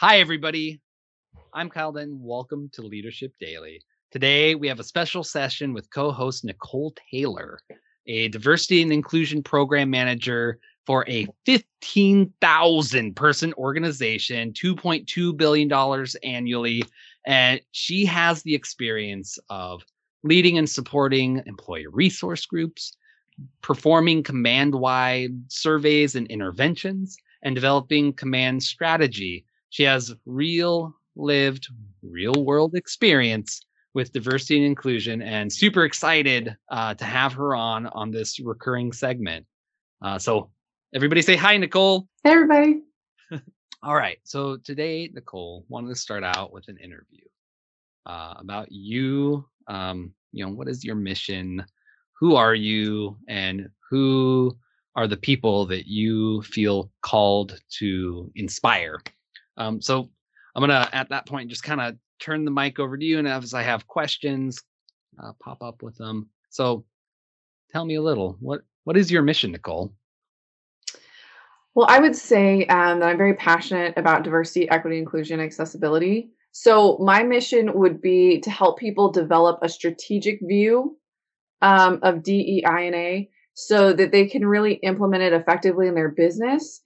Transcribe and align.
Hi, 0.00 0.20
everybody. 0.20 0.80
I'm 1.52 1.68
Kyle 1.68 1.92
Denton. 1.92 2.22
Welcome 2.22 2.70
to 2.72 2.80
Leadership 2.80 3.34
Daily. 3.38 3.82
Today, 4.10 4.54
we 4.54 4.66
have 4.66 4.80
a 4.80 4.82
special 4.82 5.22
session 5.22 5.74
with 5.74 5.90
co 5.90 6.10
host 6.10 6.42
Nicole 6.42 6.94
Taylor, 7.10 7.58
a 8.06 8.28
diversity 8.28 8.80
and 8.80 8.94
inclusion 8.94 9.42
program 9.42 9.90
manager 9.90 10.58
for 10.86 11.04
a 11.06 11.26
15,000 11.44 13.14
person 13.14 13.52
organization, 13.58 14.54
$2.2 14.54 15.36
billion 15.36 16.06
annually. 16.22 16.82
And 17.26 17.60
she 17.72 18.06
has 18.06 18.42
the 18.42 18.54
experience 18.54 19.38
of 19.50 19.82
leading 20.22 20.56
and 20.56 20.70
supporting 20.70 21.42
employee 21.44 21.88
resource 21.88 22.46
groups, 22.46 22.96
performing 23.60 24.22
command 24.22 24.74
wide 24.74 25.32
surveys 25.48 26.14
and 26.14 26.26
interventions, 26.28 27.18
and 27.42 27.54
developing 27.54 28.14
command 28.14 28.62
strategy. 28.62 29.44
She 29.70 29.84
has 29.84 30.14
real 30.26 30.94
lived, 31.16 31.68
real 32.02 32.44
world 32.44 32.74
experience 32.74 33.60
with 33.94 34.12
diversity 34.12 34.58
and 34.58 34.66
inclusion, 34.66 35.22
and 35.22 35.52
super 35.52 35.84
excited 35.84 36.56
uh, 36.70 36.94
to 36.94 37.04
have 37.04 37.32
her 37.32 37.54
on 37.54 37.86
on 37.88 38.10
this 38.10 38.38
recurring 38.38 38.92
segment. 38.92 39.46
Uh, 40.02 40.18
so, 40.18 40.50
everybody 40.94 41.22
say 41.22 41.36
hi, 41.36 41.56
Nicole. 41.56 42.06
Hey, 42.22 42.32
everybody. 42.32 42.82
All 43.82 43.94
right. 43.94 44.18
So 44.24 44.58
today, 44.58 45.10
Nicole 45.14 45.64
wanted 45.68 45.88
to 45.88 45.94
start 45.94 46.22
out 46.22 46.52
with 46.52 46.68
an 46.68 46.76
interview 46.76 47.24
uh, 48.04 48.34
about 48.36 48.70
you. 48.70 49.46
Um, 49.68 50.12
you 50.32 50.44
know, 50.44 50.52
what 50.52 50.68
is 50.68 50.84
your 50.84 50.96
mission? 50.96 51.64
Who 52.18 52.36
are 52.36 52.54
you? 52.54 53.16
And 53.26 53.70
who 53.88 54.54
are 54.96 55.06
the 55.06 55.16
people 55.16 55.64
that 55.66 55.86
you 55.86 56.42
feel 56.42 56.90
called 57.00 57.58
to 57.78 58.30
inspire? 58.34 59.00
Um, 59.56 59.80
so 59.80 60.10
I'm 60.54 60.62
gonna 60.62 60.88
at 60.92 61.10
that 61.10 61.26
point 61.26 61.50
just 61.50 61.62
kind 61.62 61.80
of 61.80 61.96
turn 62.20 62.44
the 62.44 62.50
mic 62.50 62.78
over 62.78 62.96
to 62.96 63.04
you, 63.04 63.18
and 63.18 63.28
as 63.28 63.54
I 63.54 63.62
have 63.62 63.86
questions, 63.86 64.62
uh, 65.22 65.32
pop 65.42 65.62
up 65.62 65.82
with 65.82 65.96
them. 65.96 66.28
So 66.50 66.84
tell 67.72 67.84
me 67.84 67.96
a 67.96 68.02
little. 68.02 68.36
What 68.40 68.62
what 68.84 68.96
is 68.96 69.10
your 69.10 69.22
mission, 69.22 69.52
Nicole? 69.52 69.92
Well, 71.74 71.86
I 71.88 72.00
would 72.00 72.16
say 72.16 72.66
um, 72.66 73.00
that 73.00 73.08
I'm 73.08 73.16
very 73.16 73.34
passionate 73.34 73.94
about 73.96 74.24
diversity, 74.24 74.68
equity, 74.70 74.98
inclusion, 74.98 75.40
accessibility. 75.40 76.30
So 76.52 76.98
my 76.98 77.22
mission 77.22 77.78
would 77.78 78.02
be 78.02 78.40
to 78.40 78.50
help 78.50 78.78
people 78.78 79.12
develop 79.12 79.60
a 79.62 79.68
strategic 79.68 80.40
view 80.42 80.98
um, 81.62 82.00
of 82.02 82.24
DEI&A 82.24 83.30
so 83.54 83.92
that 83.92 84.10
they 84.10 84.26
can 84.26 84.44
really 84.44 84.74
implement 84.74 85.22
it 85.22 85.32
effectively 85.32 85.86
in 85.86 85.94
their 85.94 86.08
business. 86.08 86.80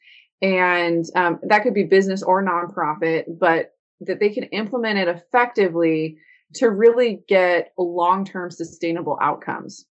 And 0.45 1.07
um, 1.17 1.41
that 1.49 1.63
could 1.63 1.73
be 1.73 1.85
business 1.85 2.23
or 2.23 2.45
nonprofit, 2.45 3.25
but 3.39 3.73
that 4.01 4.21
they 4.21 4.29
can 4.29 4.45
implement 4.45 4.99
it 4.99 5.09
effectively 5.09 6.19
to 6.57 6.69
really 6.69 7.23
get 7.27 7.73
long-term 7.79 8.51
sustainable 8.51 9.19
outcomes. 9.23 9.87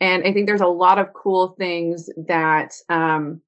And 0.00 0.22
I 0.22 0.34
think 0.34 0.46
there's 0.46 0.60
a 0.60 0.66
lot 0.66 0.98
of 0.98 1.14
cool 1.14 1.54
things 1.58 2.10
that 2.28 2.74
um, 2.90 3.40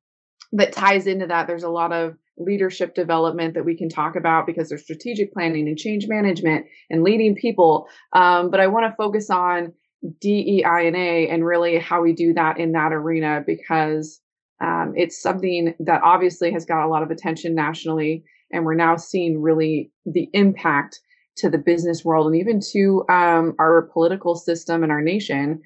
that 0.53 0.73
ties 0.73 1.07
into 1.07 1.27
that. 1.27 1.47
There's 1.47 1.63
a 1.63 1.69
lot 1.69 1.93
of 1.93 2.17
leadership 2.39 2.95
development 2.95 3.53
that 3.53 3.67
we 3.67 3.77
can 3.77 3.91
talk 3.91 4.17
about 4.17 4.47
because 4.47 4.71
there's 4.71 4.83
strategic 4.83 5.35
planning 5.35 5.69
and 5.69 5.77
change 5.77 6.07
management 6.09 6.65
and 6.89 7.03
leading 7.03 7.35
people. 7.35 7.87
Um, 8.15 8.51
but 8.51 8.61
I 8.61 8.69
want 8.69 8.91
to 8.91 8.97
focus 8.97 9.29
on 9.29 9.75
DEI 10.23 11.29
and 11.31 11.45
really 11.45 11.79
how 11.79 12.01
we 12.01 12.15
do 12.15 12.33
that 12.33 12.59
in 12.59 12.73
that 12.73 12.95
arena 12.95 13.43
because 13.47 14.23
um, 14.61 14.95
it's 14.97 15.21
something 15.21 15.75
that 15.81 16.03
obviously 16.03 16.51
has 16.53 16.65
got 16.65 16.85
a 16.85 16.89
lot 16.89 17.03
of 17.03 17.11
attention 17.11 17.55
nationally, 17.55 18.25
and 18.53 18.65
we're 18.65 18.75
now 18.75 18.97
seeing 18.97 19.41
really 19.41 19.91
the 20.07 20.29
impact 20.33 21.01
to 21.37 21.51
the 21.51 21.59
business 21.59 22.05
world 22.05 22.27
and 22.27 22.37
even 22.37 22.61
to 22.73 23.05
um, 23.11 23.55
our 23.59 23.83
political 23.93 24.35
system 24.35 24.83
and 24.83 24.91
our 24.91 25.03
nation. 25.03 25.61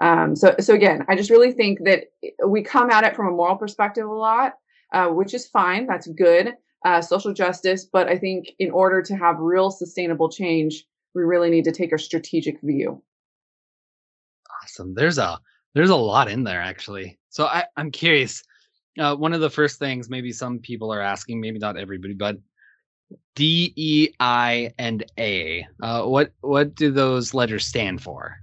Um, 0.00 0.34
so, 0.34 0.54
so 0.58 0.74
again, 0.74 1.04
I 1.08 1.16
just 1.16 1.30
really 1.30 1.52
think 1.52 1.80
that 1.84 2.04
we 2.46 2.62
come 2.62 2.90
at 2.90 3.04
it 3.04 3.14
from 3.14 3.28
a 3.28 3.30
moral 3.30 3.56
perspective 3.56 4.06
a 4.06 4.12
lot, 4.12 4.54
uh, 4.92 5.08
which 5.08 5.34
is 5.34 5.46
fine. 5.46 5.86
That's 5.86 6.06
good. 6.06 6.54
Uh, 6.84 7.00
social 7.00 7.32
justice, 7.32 7.84
but 7.84 8.08
I 8.08 8.18
think 8.18 8.46
in 8.58 8.70
order 8.70 9.02
to 9.02 9.14
have 9.14 9.38
real 9.38 9.70
sustainable 9.70 10.28
change, 10.28 10.84
we 11.14 11.22
really 11.22 11.50
need 11.50 11.64
to 11.64 11.72
take 11.72 11.92
a 11.92 11.98
strategic 11.98 12.60
view. 12.62 13.02
Awesome. 14.62 14.94
There's 14.94 15.18
a 15.18 15.38
there's 15.74 15.90
a 15.90 15.96
lot 15.96 16.30
in 16.30 16.44
there 16.44 16.60
actually. 16.60 17.18
So 17.30 17.46
I, 17.46 17.64
I'm 17.76 17.90
curious. 17.90 18.42
Uh, 18.98 19.16
one 19.16 19.32
of 19.32 19.40
the 19.40 19.50
first 19.50 19.78
things 19.78 20.10
maybe 20.10 20.32
some 20.32 20.58
people 20.58 20.92
are 20.92 21.00
asking, 21.00 21.40
maybe 21.40 21.58
not 21.58 21.78
everybody, 21.78 22.14
but 22.14 22.36
D 23.34 23.72
E 23.76 24.08
I 24.20 24.72
and 24.78 25.04
A. 25.18 25.66
Uh, 25.82 26.04
what 26.04 26.32
what 26.40 26.74
do 26.74 26.90
those 26.90 27.32
letters 27.32 27.66
stand 27.66 28.02
for? 28.02 28.38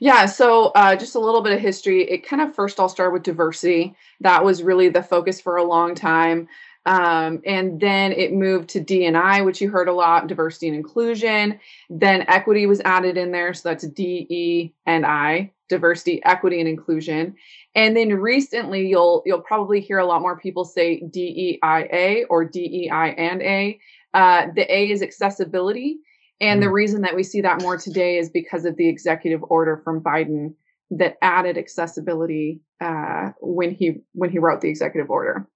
Yeah, 0.00 0.26
so 0.26 0.66
uh, 0.74 0.96
just 0.96 1.14
a 1.14 1.20
little 1.20 1.42
bit 1.42 1.52
of 1.52 1.60
history. 1.60 2.02
It 2.02 2.26
kind 2.26 2.42
of 2.42 2.54
first 2.54 2.80
all 2.80 2.88
started 2.88 3.12
with 3.12 3.22
diversity. 3.22 3.94
That 4.20 4.44
was 4.44 4.62
really 4.62 4.88
the 4.88 5.02
focus 5.02 5.40
for 5.40 5.56
a 5.56 5.64
long 5.64 5.94
time. 5.94 6.48
Um, 6.86 7.40
and 7.46 7.80
then 7.80 8.10
it 8.10 8.32
moved 8.32 8.68
to 8.70 8.80
D&I, 8.80 9.42
which 9.42 9.60
you 9.60 9.70
heard 9.70 9.86
a 9.86 9.92
lot, 9.92 10.26
diversity 10.26 10.66
and 10.66 10.76
inclusion. 10.76 11.60
Then 11.88 12.24
equity 12.26 12.66
was 12.66 12.80
added 12.80 13.16
in 13.16 13.30
there, 13.30 13.54
so 13.54 13.68
that's 13.68 13.86
D, 13.86 14.26
E, 14.28 14.72
and 14.86 15.06
I, 15.06 15.52
diversity, 15.72 16.22
equity, 16.24 16.60
and 16.60 16.68
inclusion. 16.68 17.34
And 17.74 17.96
then 17.96 18.10
recently, 18.14 18.86
you'll 18.86 19.22
you'll 19.24 19.40
probably 19.40 19.80
hear 19.80 19.98
a 19.98 20.06
lot 20.06 20.20
more 20.20 20.38
people 20.38 20.64
say 20.64 21.02
DEIA 21.02 22.24
or 22.28 22.44
DEI 22.44 23.14
and 23.16 23.42
A. 23.42 23.80
Uh, 24.14 24.46
the 24.54 24.70
A 24.72 24.90
is 24.90 25.02
accessibility, 25.02 25.96
and 26.40 26.60
mm. 26.60 26.64
the 26.64 26.70
reason 26.70 27.00
that 27.02 27.16
we 27.16 27.22
see 27.22 27.40
that 27.40 27.62
more 27.62 27.78
today 27.78 28.18
is 28.18 28.28
because 28.28 28.66
of 28.66 28.76
the 28.76 28.88
executive 28.88 29.42
order 29.44 29.80
from 29.82 30.02
Biden 30.02 30.54
that 30.90 31.16
added 31.22 31.56
accessibility 31.56 32.60
uh, 32.82 33.30
when 33.40 33.74
he 33.74 34.02
when 34.12 34.30
he 34.30 34.38
wrote 34.38 34.60
the 34.60 34.68
executive 34.68 35.10
order. 35.10 35.48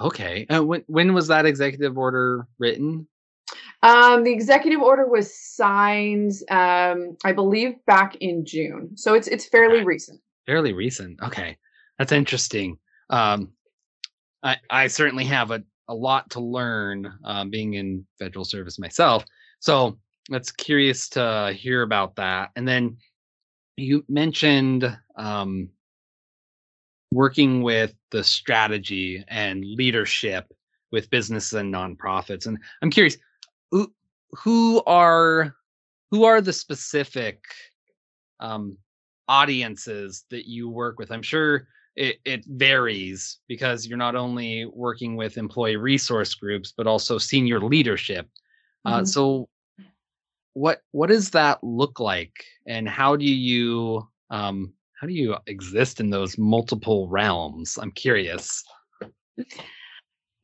Okay. 0.00 0.46
Uh, 0.46 0.64
when 0.64 0.82
when 0.86 1.12
was 1.12 1.28
that 1.28 1.44
executive 1.44 1.98
order 1.98 2.46
written? 2.58 3.06
Um, 3.82 4.22
the 4.22 4.32
executive 4.32 4.80
order 4.80 5.06
was 5.06 5.34
signed, 5.34 6.32
um, 6.50 7.16
I 7.24 7.32
believe, 7.32 7.74
back 7.86 8.16
in 8.16 8.44
June, 8.44 8.96
so 8.96 9.14
it's 9.14 9.28
it's 9.28 9.46
fairly 9.46 9.78
okay. 9.78 9.84
recent. 9.84 10.20
Fairly 10.46 10.72
recent. 10.72 11.20
Okay, 11.22 11.56
that's 11.98 12.12
interesting. 12.12 12.78
Um, 13.10 13.52
I 14.42 14.56
I 14.70 14.86
certainly 14.86 15.24
have 15.24 15.50
a 15.50 15.62
a 15.88 15.94
lot 15.94 16.30
to 16.30 16.40
learn, 16.40 17.12
um, 17.24 17.50
being 17.50 17.74
in 17.74 18.06
federal 18.18 18.44
service 18.44 18.78
myself. 18.78 19.24
So 19.60 19.98
that's 20.28 20.52
curious 20.52 21.08
to 21.10 21.52
hear 21.54 21.82
about 21.82 22.16
that. 22.16 22.50
And 22.56 22.66
then 22.66 22.96
you 23.76 24.04
mentioned 24.08 24.96
um, 25.16 25.68
working 27.10 27.62
with 27.62 27.94
the 28.10 28.24
strategy 28.24 29.24
and 29.28 29.64
leadership 29.64 30.52
with 30.92 31.10
businesses 31.10 31.54
and 31.54 31.72
nonprofits. 31.72 32.46
And 32.46 32.58
I'm 32.80 32.90
curious, 32.90 33.16
who, 34.32 34.82
are 34.84 35.54
who 36.10 36.24
are 36.24 36.40
the 36.40 36.52
specific 36.52 37.42
um, 38.40 38.76
audiences 39.28 40.24
that 40.30 40.46
you 40.46 40.68
work 40.68 40.98
with? 40.98 41.10
I'm 41.10 41.22
sure 41.22 41.68
it, 41.96 42.18
it 42.24 42.44
varies 42.46 43.38
because 43.48 43.86
you're 43.86 43.98
not 43.98 44.16
only 44.16 44.64
working 44.66 45.16
with 45.16 45.36
employee 45.36 45.76
resource 45.76 46.34
groups 46.34 46.72
but 46.76 46.86
also 46.86 47.18
senior 47.18 47.60
leadership. 47.60 48.28
Uh, 48.84 48.90
mm-hmm. 48.90 49.02
Uh, 49.02 49.04
so, 49.04 49.48
what 50.54 50.82
what 50.90 51.08
does 51.08 51.30
that 51.30 51.62
look 51.62 51.98
like, 51.98 52.44
and 52.66 52.88
how 52.88 53.16
do 53.16 53.24
you 53.24 54.06
um, 54.30 54.72
how 55.00 55.06
do 55.06 55.14
you 55.14 55.36
exist 55.46 56.00
in 56.00 56.10
those 56.10 56.36
multiple 56.36 57.08
realms? 57.08 57.78
I'm 57.80 57.92
curious. 57.92 58.62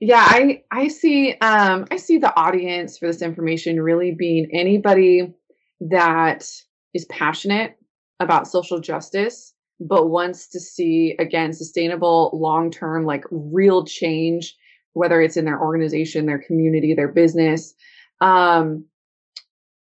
Yeah, 0.01 0.25
I 0.25 0.63
I 0.71 0.89
see 0.89 1.33
um 1.41 1.87
I 1.91 1.97
see 1.97 2.19
the 2.19 2.35
audience 2.39 2.99
for 2.99 3.07
this 3.09 3.23
information 3.23 3.81
really 3.81 4.13
being 4.13 4.49
anybody 4.53 5.35
that 5.81 6.49
is 6.95 7.05
passionate 7.07 7.77
about 8.21 8.49
social 8.49 8.81
justice 8.81 9.55
but 9.81 10.09
wants 10.09 10.49
to 10.49 10.59
see 10.61 11.15
again 11.21 11.53
sustainable 11.53 12.31
long-term 12.33 13.05
like 13.05 13.25
real 13.31 13.85
change 13.85 14.57
whether 14.95 15.21
it's 15.21 15.37
in 15.37 15.45
their 15.45 15.61
organization, 15.61 16.27
their 16.27 16.41
community, 16.43 16.95
their 16.95 17.13
business. 17.13 17.75
Um 18.21 18.85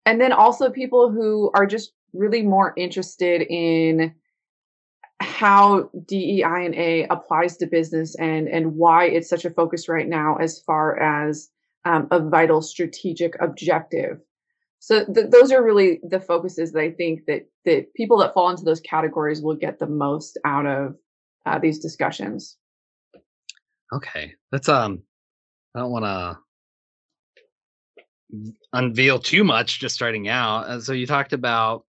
and 0.05 0.19
then 0.19 0.31
also 0.31 0.69
people 0.69 1.11
who 1.11 1.51
are 1.53 1.65
just 1.65 1.93
really 2.13 2.41
more 2.41 2.73
interested 2.75 3.41
in 3.41 4.13
how 5.21 5.89
DEI 6.05 6.65
and 6.65 6.75
A 6.75 7.03
applies 7.09 7.57
to 7.57 7.67
business 7.67 8.15
and 8.15 8.47
and 8.47 8.75
why 8.75 9.05
it's 9.05 9.29
such 9.29 9.45
a 9.45 9.49
focus 9.49 9.87
right 9.87 10.07
now 10.07 10.35
as 10.35 10.61
far 10.61 10.99
as 10.99 11.49
um, 11.85 12.07
a 12.11 12.19
vital 12.19 12.61
strategic 12.61 13.39
objective. 13.41 14.19
So 14.79 15.05
th- 15.05 15.29
those 15.29 15.51
are 15.51 15.63
really 15.63 15.99
the 16.03 16.19
focuses 16.19 16.71
that 16.71 16.81
I 16.81 16.91
think 16.91 17.25
that 17.27 17.47
that 17.65 17.93
people 17.93 18.17
that 18.19 18.33
fall 18.33 18.49
into 18.49 18.63
those 18.63 18.81
categories 18.81 19.41
will 19.41 19.55
get 19.55 19.79
the 19.79 19.87
most 19.87 20.37
out 20.43 20.65
of 20.65 20.95
uh, 21.45 21.59
these 21.59 21.79
discussions. 21.79 22.57
Okay, 23.93 24.33
that's 24.51 24.69
um, 24.69 25.03
I 25.75 25.79
don't 25.79 25.91
want 25.91 26.05
to 26.05 26.37
unveil 28.73 29.19
too 29.19 29.43
much 29.43 29.79
just 29.79 29.95
starting 29.95 30.27
out. 30.27 30.65
Uh, 30.65 30.79
so 30.79 30.93
you 30.93 31.05
talked 31.05 31.33
about, 31.33 31.85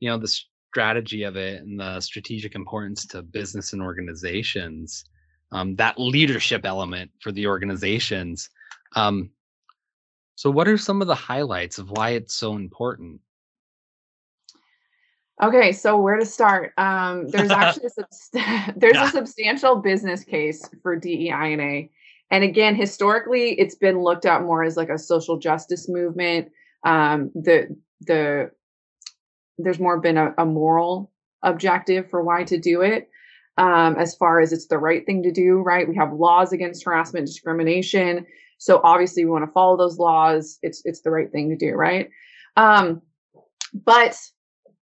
you 0.00 0.08
know, 0.08 0.18
the 0.18 0.34
strategy 0.72 1.22
of 1.24 1.36
it 1.36 1.62
and 1.62 1.78
the 1.78 2.00
strategic 2.00 2.54
importance 2.54 3.04
to 3.04 3.20
business 3.20 3.74
and 3.74 3.82
organizations, 3.82 5.04
um, 5.52 5.76
that 5.76 6.00
leadership 6.00 6.64
element 6.64 7.10
for 7.20 7.30
the 7.30 7.46
organizations. 7.46 8.48
Um, 8.96 9.30
so, 10.34 10.50
what 10.50 10.68
are 10.68 10.78
some 10.78 11.02
of 11.02 11.08
the 11.08 11.14
highlights 11.14 11.76
of 11.76 11.90
why 11.90 12.10
it's 12.10 12.32
so 12.32 12.56
important? 12.56 13.20
Okay, 15.42 15.72
so 15.72 15.98
where 15.98 16.16
to 16.16 16.24
start? 16.24 16.72
Um, 16.78 17.28
there's 17.28 17.50
actually 17.62 17.88
a 17.88 18.02
subst- 18.02 18.74
there's 18.80 18.94
yeah. 18.94 19.08
a 19.08 19.10
substantial 19.10 19.76
business 19.76 20.24
case 20.24 20.66
for 20.82 20.96
DEI&A. 20.96 21.90
And 22.30 22.44
again, 22.44 22.74
historically, 22.74 23.60
it's 23.60 23.74
been 23.74 24.00
looked 24.00 24.24
at 24.24 24.40
more 24.40 24.64
as 24.64 24.78
like 24.78 24.88
a 24.88 24.98
social 24.98 25.36
justice 25.36 25.86
movement. 25.86 26.50
Um, 26.82 27.30
the 27.34 27.76
the 28.00 28.52
there's 29.58 29.78
more 29.78 30.00
been 30.00 30.16
a, 30.16 30.34
a, 30.38 30.46
moral 30.46 31.10
objective 31.42 32.08
for 32.08 32.22
why 32.22 32.44
to 32.44 32.58
do 32.58 32.80
it. 32.80 33.08
Um, 33.58 33.96
as 33.96 34.14
far 34.14 34.40
as 34.40 34.52
it's 34.52 34.68
the 34.68 34.78
right 34.78 35.04
thing 35.04 35.22
to 35.24 35.30
do, 35.30 35.56
right? 35.58 35.86
We 35.86 35.96
have 35.96 36.12
laws 36.12 36.52
against 36.52 36.84
harassment, 36.84 37.26
discrimination. 37.26 38.26
So 38.56 38.80
obviously, 38.82 39.24
we 39.24 39.30
want 39.30 39.44
to 39.44 39.52
follow 39.52 39.76
those 39.76 39.98
laws. 39.98 40.58
It's 40.62 40.80
it's 40.84 41.02
the 41.02 41.10
right 41.10 41.30
thing 41.30 41.50
to 41.50 41.56
do, 41.56 41.74
right? 41.74 42.08
Um, 42.56 43.02
but 43.74 44.16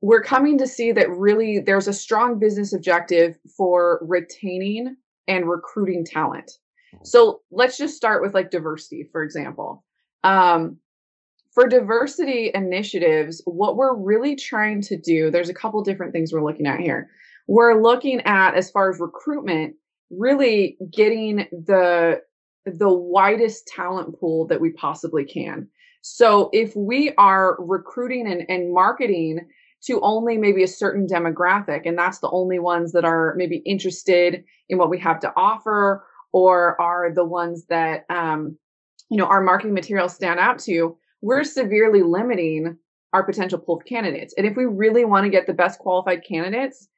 we're 0.03 0.23
coming 0.23 0.59
to 0.59 0.67
see 0.67 0.93
that 0.93 1.11
really 1.11 1.59
there's 1.59 1.89
a 1.89 1.93
strong 1.93 2.39
business 2.39 2.75
objective 2.75 3.39
for 3.57 3.99
retaining 4.03 4.97
and 5.27 5.49
recruiting 5.49 6.05
talent. 6.05 6.51
So 7.05 7.41
let's 7.51 7.79
just 7.79 7.97
start 7.97 8.23
with 8.23 8.35
like 8.35 8.51
diversity, 8.51 9.09
for 9.13 9.23
example. 9.23 9.85
Um, 10.25 10.79
for 11.53 11.67
diversity 11.67 12.51
initiatives, 12.55 13.43
what 13.45 13.77
we're 13.77 13.95
really 13.95 14.37
trying 14.37 14.81
to 14.83 14.97
do, 14.97 15.31
there's 15.31 15.49
a 15.49 15.55
couple 15.55 15.83
different 15.83 16.13
things 16.13 16.33
we're 16.33 16.45
looking 16.45 16.67
at 16.67 16.81
here. 16.81 17.11
We're 17.49 17.81
looking 17.81 18.21
at, 18.21 18.55
as 18.55 18.71
far 18.71 18.91
as 18.91 19.01
recruitment, 19.01 19.75
really 20.11 20.77
getting 20.93 21.49
the 21.51 22.23
the 22.67 22.93
widest 22.93 23.67
talent 23.67 24.19
pool 24.21 24.47
that 24.47 24.61
we 24.61 24.71
possibly 24.73 25.25
can. 25.25 25.67
So 26.03 26.51
if 26.53 26.77
we 26.77 27.13
are 27.17 27.57
recruiting 27.59 28.31
and, 28.31 28.45
and 28.49 28.73
marketing 28.73 29.41
to 29.87 30.01
only 30.03 30.37
maybe 30.37 30.63
a 30.63 30.69
certain 30.69 31.07
demographic, 31.07 31.83
and 31.87 31.99
that's 31.99 32.19
the 32.19 32.31
only 32.31 32.59
ones 32.59 32.93
that 32.93 33.05
are 33.05 33.35
maybe 33.37 33.57
interested 33.65 34.45
in 34.69 34.77
what 34.77 34.91
we 34.91 34.99
have 34.99 35.21
to 35.21 35.33
offer 35.37 36.05
or 36.33 36.81
are 36.81 37.13
the 37.13 37.25
ones 37.25 37.65
that 37.67 38.05
um, 38.11 38.57
you 39.11 39.17
know 39.17 39.27
our 39.27 39.43
marketing 39.43 39.75
materials 39.75 40.15
stand 40.15 40.39
out 40.39 40.59
to, 40.61 40.97
we're 41.21 41.45
severely 41.45 42.03
limiting 42.03 42.77
our 43.13 43.25
potential 43.25 43.59
pool 43.59 43.77
of 43.77 43.85
candidates. 43.85 44.35
And 44.37 44.47
if 44.47 44.57
we 44.57 44.65
really 44.65 45.05
want 45.05 45.25
to 45.25 45.31
get 45.31 45.47
the 45.47 45.53
best 45.53 45.79
qualified 45.81 46.23
candidates, 46.27 46.89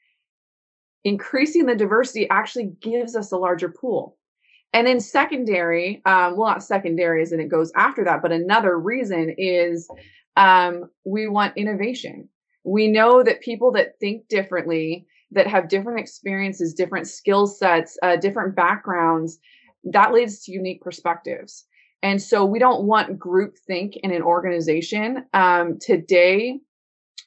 increasing 1.04 1.66
the 1.66 1.74
diversity 1.74 2.28
actually 2.28 2.72
gives 2.80 3.16
us 3.16 3.32
a 3.32 3.36
larger 3.36 3.68
pool. 3.68 4.16
And 4.74 4.86
then 4.86 5.00
secondary, 5.00 6.00
um, 6.06 6.36
well, 6.36 6.50
not 6.50 6.62
secondary 6.62 7.22
as 7.22 7.32
in 7.32 7.40
it 7.40 7.48
goes 7.48 7.72
after 7.76 8.04
that, 8.04 8.22
but 8.22 8.32
another 8.32 8.78
reason 8.78 9.34
is 9.36 9.88
um, 10.36 10.84
we 11.04 11.28
want 11.28 11.56
innovation. 11.56 12.28
We 12.64 12.88
know 12.88 13.22
that 13.22 13.42
people 13.42 13.72
that 13.72 13.98
think 14.00 14.28
differently 14.28 15.06
that 15.32 15.46
have 15.46 15.68
different 15.68 15.98
experiences, 15.98 16.74
different 16.74 17.08
skill 17.08 17.46
sets, 17.46 17.98
uh, 18.02 18.16
different 18.16 18.54
backgrounds, 18.54 19.38
that 19.84 20.12
leads 20.12 20.44
to 20.44 20.52
unique 20.52 20.80
perspectives. 20.80 21.66
And 22.02 22.20
so 22.20 22.44
we 22.44 22.58
don't 22.58 22.84
want 22.84 23.18
group 23.18 23.56
think 23.66 23.96
in 23.96 24.12
an 24.12 24.22
organization. 24.22 25.24
Um, 25.32 25.78
today, 25.80 26.60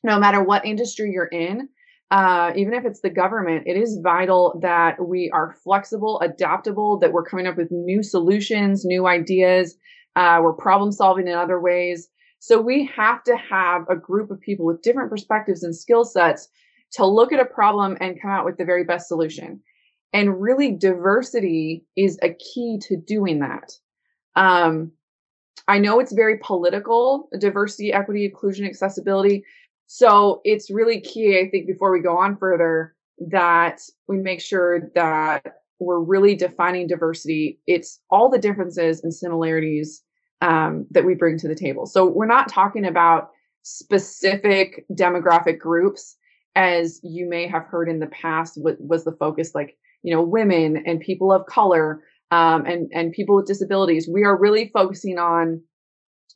no 0.04 0.20
matter 0.20 0.44
what 0.44 0.66
industry 0.66 1.12
you're 1.12 1.26
in, 1.26 1.70
uh, 2.12 2.52
even 2.56 2.74
if 2.74 2.86
it's 2.86 3.02
the 3.02 3.10
government, 3.10 3.64
it 3.66 3.78
is 3.78 4.00
vital 4.04 4.60
that 4.62 5.04
we 5.04 5.32
are 5.34 5.56
flexible, 5.64 6.20
adaptable, 6.20 7.00
that 7.00 7.14
we're 7.14 7.24
coming 7.24 7.48
up 7.48 7.58
with 7.58 7.72
new 7.72 8.04
solutions, 8.04 8.86
new 8.86 9.08
ideas, 9.08 9.76
uh, 10.16 10.40
we're 10.42 10.54
problem 10.54 10.92
solving 10.92 11.28
in 11.28 11.34
other 11.34 11.60
ways. 11.60 12.10
So 12.40 12.62
we 12.62 12.86
have 12.96 13.24
to 13.24 13.36
have 13.36 13.84
a 13.90 13.96
group 13.96 14.30
of 14.30 14.40
people 14.40 14.66
with 14.66 14.84
different 14.84 15.10
perspectives 15.10 15.64
and 15.64 15.76
skill 15.76 16.06
sets 16.06 16.48
to 16.92 17.06
look 17.06 17.34
at 17.34 17.40
a 17.40 17.46
problem 17.46 17.98
and 18.00 18.22
come 18.22 18.32
out 18.32 18.46
with 18.46 18.58
the 18.58 18.66
very 18.66 18.84
best 18.84 19.08
solution. 19.08 19.62
And 20.14 20.40
really, 20.40 20.72
diversity 20.72 21.86
is 21.98 22.20
a 22.22 22.34
key 22.34 22.80
to 22.84 22.96
doing 22.96 23.40
that. 23.40 23.72
Um, 24.36 24.92
I 25.68 25.80
know 25.80 26.00
it's 26.00 26.14
very 26.14 26.38
political 26.42 27.30
diversity, 27.40 27.92
equity, 27.92 28.26
inclusion, 28.26 28.66
accessibility. 28.66 29.44
So 29.88 30.42
it's 30.44 30.70
really 30.70 31.02
key, 31.02 31.40
I 31.40 31.50
think, 31.50 31.68
before 31.68 31.92
we 31.92 32.02
go 32.02 32.18
on 32.18 32.38
further, 32.38 32.96
that 33.30 33.82
we 34.08 34.18
make 34.18 34.42
sure 34.42 34.92
that 34.96 35.44
we're 35.80 36.00
really 36.00 36.36
defining 36.36 36.88
diversity. 36.88 37.60
It's 37.68 38.00
all 38.10 38.30
the 38.30 38.40
differences 38.40 39.04
and 39.04 39.14
similarities 39.14 40.04
um, 40.42 40.86
that 40.92 41.06
we 41.06 41.16
bring 41.16 41.38
to 41.40 41.48
the 41.48 41.56
table. 41.56 41.86
So 41.86 42.06
we're 42.06 42.26
not 42.26 42.50
talking 42.50 42.86
about 42.86 43.32
specific 43.64 44.86
demographic 44.94 45.60
groups 45.60 46.18
as 46.56 47.00
you 47.04 47.28
may 47.28 47.48
have 47.48 47.66
heard 47.66 47.90
in 47.90 48.00
the 48.00 48.08
past 48.08 48.62
what 48.62 48.80
was 48.80 49.04
the 49.04 49.12
focus 49.14 49.54
like 49.56 49.76
you 50.04 50.14
know 50.14 50.22
women 50.22 50.78
and 50.86 51.00
people 51.00 51.32
of 51.32 51.46
color 51.48 52.04
um, 52.32 52.66
and 52.66 52.90
and 52.94 53.12
people 53.12 53.36
with 53.36 53.46
disabilities 53.46 54.10
we 54.12 54.24
are 54.24 54.38
really 54.38 54.70
focusing 54.74 55.18
on 55.18 55.62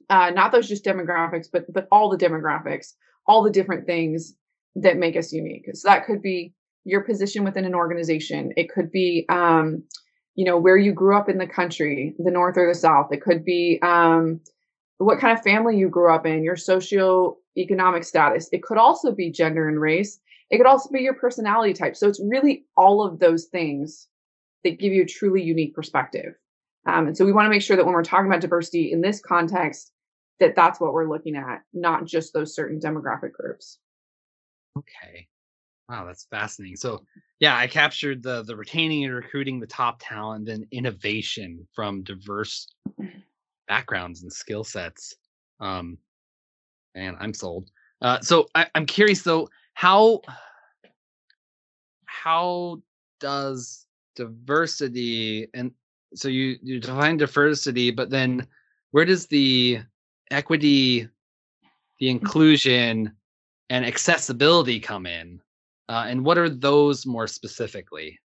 uh, 0.10 0.32
not 0.32 0.52
those 0.52 0.68
just 0.68 0.86
demographics 0.86 1.48
but 1.52 1.66
but 1.74 1.88
all 1.92 2.10
the 2.10 2.18
demographics 2.18 2.94
all 3.28 3.44
the 3.44 3.52
different 3.52 3.86
things 3.86 4.34
that 4.76 4.98
make 4.98 5.16
us 5.16 5.34
unique 5.34 5.66
so 5.74 5.88
that 5.88 6.06
could 6.06 6.22
be 6.22 6.54
your 6.86 7.02
position 7.02 7.44
within 7.44 7.66
an 7.66 7.76
organization 7.76 8.52
it 8.56 8.70
could 8.70 8.92
be 8.92 9.26
um, 9.30 9.84
you 10.36 10.46
know 10.46 10.58
where 10.58 10.78
you 10.78 10.94
grew 10.94 11.18
up 11.18 11.30
in 11.30 11.38
the 11.38 11.48
country 11.48 12.16
the 12.20 12.32
north 12.32 12.58
or 12.58 12.68
the 12.68 12.78
south 12.78 13.08
it 13.12 13.22
could 13.22 13.44
be 13.44 13.80
um, 13.82 14.40
what 15.00 15.20
kind 15.20 15.38
of 15.38 15.44
family 15.44 15.78
you 15.78 15.90
grew 15.90 16.14
up 16.14 16.26
in 16.26 16.44
your 16.44 16.58
socio 16.58 17.38
economic 17.58 18.04
status. 18.04 18.50
It 18.52 18.64
could 18.64 18.78
also 18.78 19.12
be 19.12 19.32
gender 19.32 19.68
and 19.68 19.80
race. 19.80 20.20
It 20.50 20.58
could 20.58 20.66
also 20.66 20.90
be 20.90 21.02
your 21.02 21.14
personality 21.14 21.74
type. 21.74 21.96
So 21.96 22.08
it's 22.08 22.22
really 22.24 22.66
all 22.76 23.06
of 23.06 23.20
those 23.20 23.46
things 23.46 24.08
that 24.64 24.80
give 24.80 24.94
you 24.94 25.04
a 25.04 25.08
truly 25.08 25.42
unique 25.42 25.74
perspective. 25.74 26.36
Um, 26.86 27.08
and 27.08 27.18
so 27.18 27.26
we 27.26 27.32
want 27.32 27.46
to 27.46 27.50
make 27.50 27.62
sure 27.62 27.78
that 27.78 27.86
when 27.86 27.94
we're 27.94 28.04
talking 28.04 28.28
about 28.28 28.42
diversity 28.42 28.92
in 28.92 29.02
this 29.02 29.22
context, 29.22 29.92
that 30.40 30.56
that's 30.56 30.80
what 30.80 30.94
we're 30.94 31.10
looking 31.10 31.36
at, 31.36 31.62
not 31.74 32.06
just 32.06 32.34
those 32.34 32.56
certain 32.56 32.80
demographic 32.80 33.34
groups. 33.34 33.80
Okay. 34.78 35.28
Wow, 35.90 36.06
that's 36.06 36.26
fascinating. 36.30 36.78
So, 36.78 37.04
yeah, 37.40 37.58
I 37.58 37.68
captured 37.68 38.22
the 38.22 38.44
the 38.44 38.56
retaining 38.56 39.06
and 39.06 39.14
recruiting 39.14 39.60
the 39.60 39.68
top 39.68 39.98
talent 40.00 40.48
and 40.48 40.66
innovation 40.72 41.68
from 41.74 42.04
diverse 42.04 42.68
backgrounds 43.68 44.22
and 44.22 44.32
skill 44.32 44.64
sets. 44.64 45.16
Um, 45.60 45.98
and 46.96 47.18
I'm 47.20 47.34
sold. 47.34 47.72
Uh, 48.02 48.20
so 48.22 48.48
I, 48.56 48.68
I'm 48.76 48.86
curious 48.86 49.24
though, 49.24 49.50
how 49.74 50.22
how 52.06 52.82
does 53.20 53.86
diversity 54.20 55.48
and 55.54 55.72
so 56.14 56.28
you 56.28 56.58
you 56.62 56.80
define 56.80 57.18
diversity, 57.18 57.92
but 57.92 58.10
then 58.10 58.48
where 58.92 59.06
does 59.06 59.28
the 59.28 59.80
equity, 60.32 61.08
the 62.00 62.08
mm. 62.08 62.12
inclusion, 62.12 63.16
and 63.70 63.86
accessibility 63.86 64.80
come 64.80 65.06
in? 65.06 65.42
Uh, 65.88 66.06
and 66.08 66.26
what 66.26 66.38
are 66.38 66.50
those 66.50 67.06
more 67.06 67.28
specifically? 67.28 68.20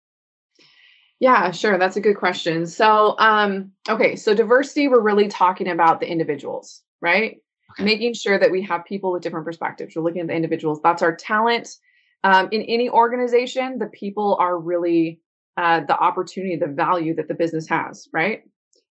Yeah, 1.20 1.52
sure. 1.52 1.78
That's 1.78 1.96
a 1.96 2.02
good 2.02 2.18
question. 2.18 2.66
So, 2.66 3.16
um, 3.18 3.72
okay, 3.88 4.18
so 4.18 4.34
diversity, 4.34 4.90
we're 4.90 5.00
really 5.00 5.30
talking 5.30 5.70
about 5.70 6.02
the 6.02 6.10
individuals, 6.10 6.82
right? 7.02 7.38
Okay. 7.72 7.84
Making 7.86 8.14
sure 8.14 8.38
that 8.38 8.52
we 8.52 8.62
have 8.64 8.84
people 8.84 9.14
with 9.14 9.24
different 9.24 9.46
perspectives. 9.46 9.96
We're 9.96 10.04
looking 10.04 10.22
at 10.22 10.28
the 10.28 10.34
individuals. 10.34 10.82
That's 10.84 11.02
our 11.02 11.16
talent. 11.16 11.78
Um, 12.26 12.50
in 12.52 12.62
any 12.64 12.90
organization, 12.90 13.80
the 13.80 13.88
people 13.88 14.36
are 14.40 14.58
really 14.58 15.22
uh, 15.58 15.82
the 15.82 15.98
opportunity, 15.98 16.56
the 16.56 16.68
value 16.68 17.16
that 17.16 17.28
the 17.28 17.34
business 17.34 17.68
has, 17.68 18.08
right? 18.14 18.44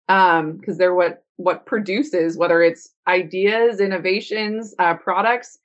Because 0.07 0.40
um, 0.40 0.61
they're 0.76 0.95
what 0.95 1.25
what 1.37 1.64
produces, 1.64 2.37
whether 2.37 2.62
it's 2.62 2.90
ideas, 3.09 3.81
innovations, 3.81 4.75
uh, 4.79 4.95
products. 4.95 5.59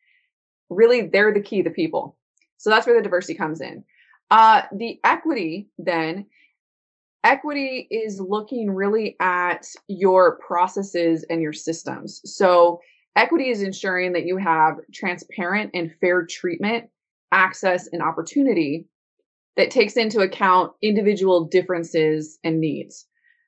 Really, 0.69 1.01
they're 1.01 1.33
the 1.33 1.41
key. 1.41 1.61
The 1.61 1.69
people. 1.69 2.17
So 2.57 2.69
that's 2.69 2.87
where 2.87 2.95
the 2.95 3.03
diversity 3.03 3.35
comes 3.35 3.61
in. 3.61 3.83
Uh, 4.31 4.63
the 4.73 4.99
equity 5.03 5.69
then 5.77 6.25
equity 7.23 7.87
is 7.89 8.19
looking 8.19 8.71
really 8.71 9.15
at 9.19 9.65
your 9.87 10.37
processes 10.37 11.25
and 11.29 11.41
your 11.41 11.53
systems. 11.53 12.21
So 12.23 12.79
Equity 13.15 13.49
is 13.49 13.61
ensuring 13.61 14.11
that 14.11 14.25
you 14.25 14.35
have 14.35 14.75
transparent 14.93 15.71
and 15.73 15.93
fair 16.01 16.25
treatment, 16.25 16.89
access, 17.31 17.87
and 17.87 18.01
opportunity 18.01 18.87
that 19.57 19.71
takes 19.71 19.97
into 19.97 20.19
account 20.19 20.73
individual 20.81 21.45
differences 21.45 22.37
and 22.43 22.59
needs. 22.59 23.05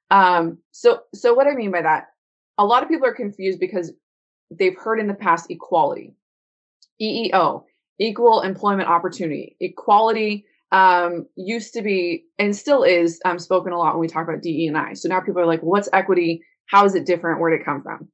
Um, 0.10 0.60
so, 0.72 1.02
so 1.14 1.34
what 1.34 1.48
I 1.48 1.54
mean 1.54 1.72
by 1.72 1.82
that, 1.82 2.06
a 2.58 2.66
lot 2.66 2.84
of 2.84 2.90
people 2.90 3.08
are 3.08 3.14
confused 3.14 3.60
because 3.60 3.92
they've 4.50 4.78
heard 4.78 5.00
in 5.00 5.08
the 5.08 5.14
past 5.14 5.52
equality, 5.52 6.16
EEO, 7.02 7.64
equal 8.00 8.42
employment 8.42 8.90
opportunity. 8.90 9.56
Equality 9.60 10.46
um, 10.72 11.28
used 11.36 11.74
to 11.74 11.82
be 11.82 12.26
and 12.40 12.56
still 12.56 12.84
is 12.84 13.20
um, 13.26 13.40
spoken 13.40 13.74
a 13.74 13.78
lot 13.78 13.94
when 13.94 14.02
we 14.02 14.08
talk 14.08 14.28
about 14.28 14.42
DE 14.42 14.68
and 14.68 14.78
I. 14.78 14.94
So 14.94 15.10
now 15.10 15.20
people 15.20 15.42
are 15.42 15.46
like, 15.46 15.62
what's 15.62 15.90
equity? 15.94 16.42
How 16.68 16.86
is 16.86 16.96
it 16.96 17.06
different? 17.06 17.40
Where 17.40 17.52
did 17.52 17.62
it 17.62 17.66
come 17.66 17.82
from? 17.82 18.10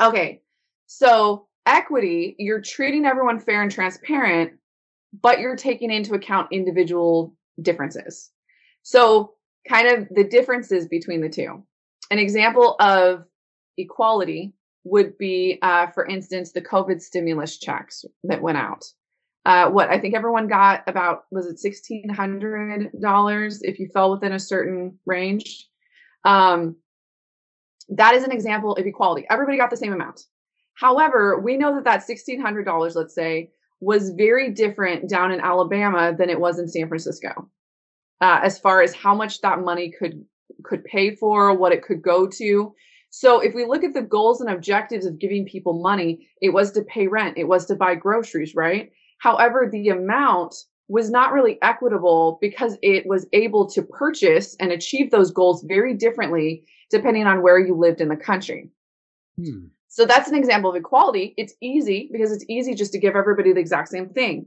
Okay, 0.00 0.42
so 0.86 1.46
equity, 1.66 2.34
you're 2.38 2.62
treating 2.62 3.04
everyone 3.04 3.38
fair 3.38 3.62
and 3.62 3.70
transparent, 3.70 4.52
but 5.12 5.40
you're 5.40 5.56
taking 5.56 5.90
into 5.90 6.14
account 6.14 6.48
individual 6.52 7.34
differences. 7.60 8.30
So, 8.82 9.34
kind 9.68 9.88
of 9.88 10.08
the 10.10 10.24
differences 10.24 10.88
between 10.88 11.20
the 11.20 11.28
two. 11.28 11.62
An 12.10 12.18
example 12.18 12.76
of 12.80 13.24
equality 13.78 14.54
would 14.84 15.16
be, 15.18 15.58
uh, 15.62 15.86
for 15.88 16.06
instance, 16.06 16.52
the 16.52 16.60
COVID 16.60 17.00
stimulus 17.00 17.58
checks 17.58 18.04
that 18.24 18.42
went 18.42 18.58
out. 18.58 18.84
Uh, 19.44 19.68
what 19.70 19.88
I 19.88 19.98
think 19.98 20.14
everyone 20.14 20.46
got 20.46 20.82
about 20.86 21.24
was 21.30 21.46
it 21.46 21.58
sixteen 21.58 22.08
hundred 22.08 22.90
dollars 23.00 23.60
if 23.62 23.78
you 23.78 23.88
fell 23.92 24.12
within 24.12 24.32
a 24.32 24.38
certain 24.38 24.98
range. 25.06 25.68
Um, 26.24 26.76
that 27.88 28.14
is 28.14 28.22
an 28.22 28.32
example 28.32 28.76
of 28.76 28.86
equality. 28.86 29.26
Everybody 29.28 29.58
got 29.58 29.70
the 29.70 29.76
same 29.76 29.92
amount. 29.92 30.22
However, 30.74 31.40
we 31.40 31.56
know 31.56 31.74
that 31.74 31.84
that 31.84 32.04
sixteen 32.04 32.40
hundred 32.40 32.64
dollars, 32.64 32.94
let's 32.94 33.14
say, 33.14 33.50
was 33.82 34.10
very 34.10 34.52
different 34.52 35.08
down 35.08 35.32
in 35.32 35.40
Alabama 35.40 36.14
than 36.16 36.30
it 36.30 36.38
was 36.38 36.60
in 36.60 36.68
San 36.68 36.86
Francisco, 36.86 37.50
uh, 38.20 38.38
as 38.40 38.56
far 38.56 38.80
as 38.80 38.94
how 38.94 39.12
much 39.12 39.40
that 39.40 39.60
money 39.60 39.90
could 39.90 40.24
could 40.62 40.84
pay 40.84 41.16
for, 41.16 41.52
what 41.52 41.72
it 41.72 41.82
could 41.82 42.00
go 42.00 42.28
to. 42.28 42.72
So 43.10 43.40
if 43.40 43.54
we 43.54 43.64
look 43.64 43.82
at 43.82 43.92
the 43.92 44.02
goals 44.02 44.40
and 44.40 44.48
objectives 44.48 45.04
of 45.04 45.18
giving 45.18 45.44
people 45.44 45.82
money, 45.82 46.28
it 46.40 46.50
was 46.50 46.70
to 46.72 46.82
pay 46.82 47.08
rent, 47.08 47.36
it 47.36 47.48
was 47.48 47.66
to 47.66 47.74
buy 47.74 47.96
groceries, 47.96 48.54
right? 48.54 48.92
However, 49.18 49.68
the 49.70 49.88
amount 49.88 50.54
was 50.86 51.10
not 51.10 51.32
really 51.32 51.58
equitable 51.60 52.38
because 52.40 52.78
it 52.82 53.04
was 53.06 53.26
able 53.32 53.68
to 53.70 53.82
purchase 53.82 54.54
and 54.60 54.70
achieve 54.70 55.10
those 55.10 55.32
goals 55.32 55.64
very 55.64 55.94
differently 55.94 56.64
depending 56.88 57.26
on 57.26 57.42
where 57.42 57.58
you 57.58 57.74
lived 57.74 58.00
in 58.00 58.08
the 58.08 58.16
country. 58.16 58.70
Hmm. 59.36 59.66
So 59.92 60.06
that's 60.06 60.30
an 60.30 60.34
example 60.34 60.70
of 60.70 60.76
equality. 60.76 61.34
It's 61.36 61.52
easy 61.60 62.08
because 62.10 62.32
it's 62.32 62.46
easy 62.48 62.74
just 62.74 62.92
to 62.92 62.98
give 62.98 63.14
everybody 63.14 63.52
the 63.52 63.60
exact 63.60 63.90
same 63.90 64.08
thing. 64.08 64.46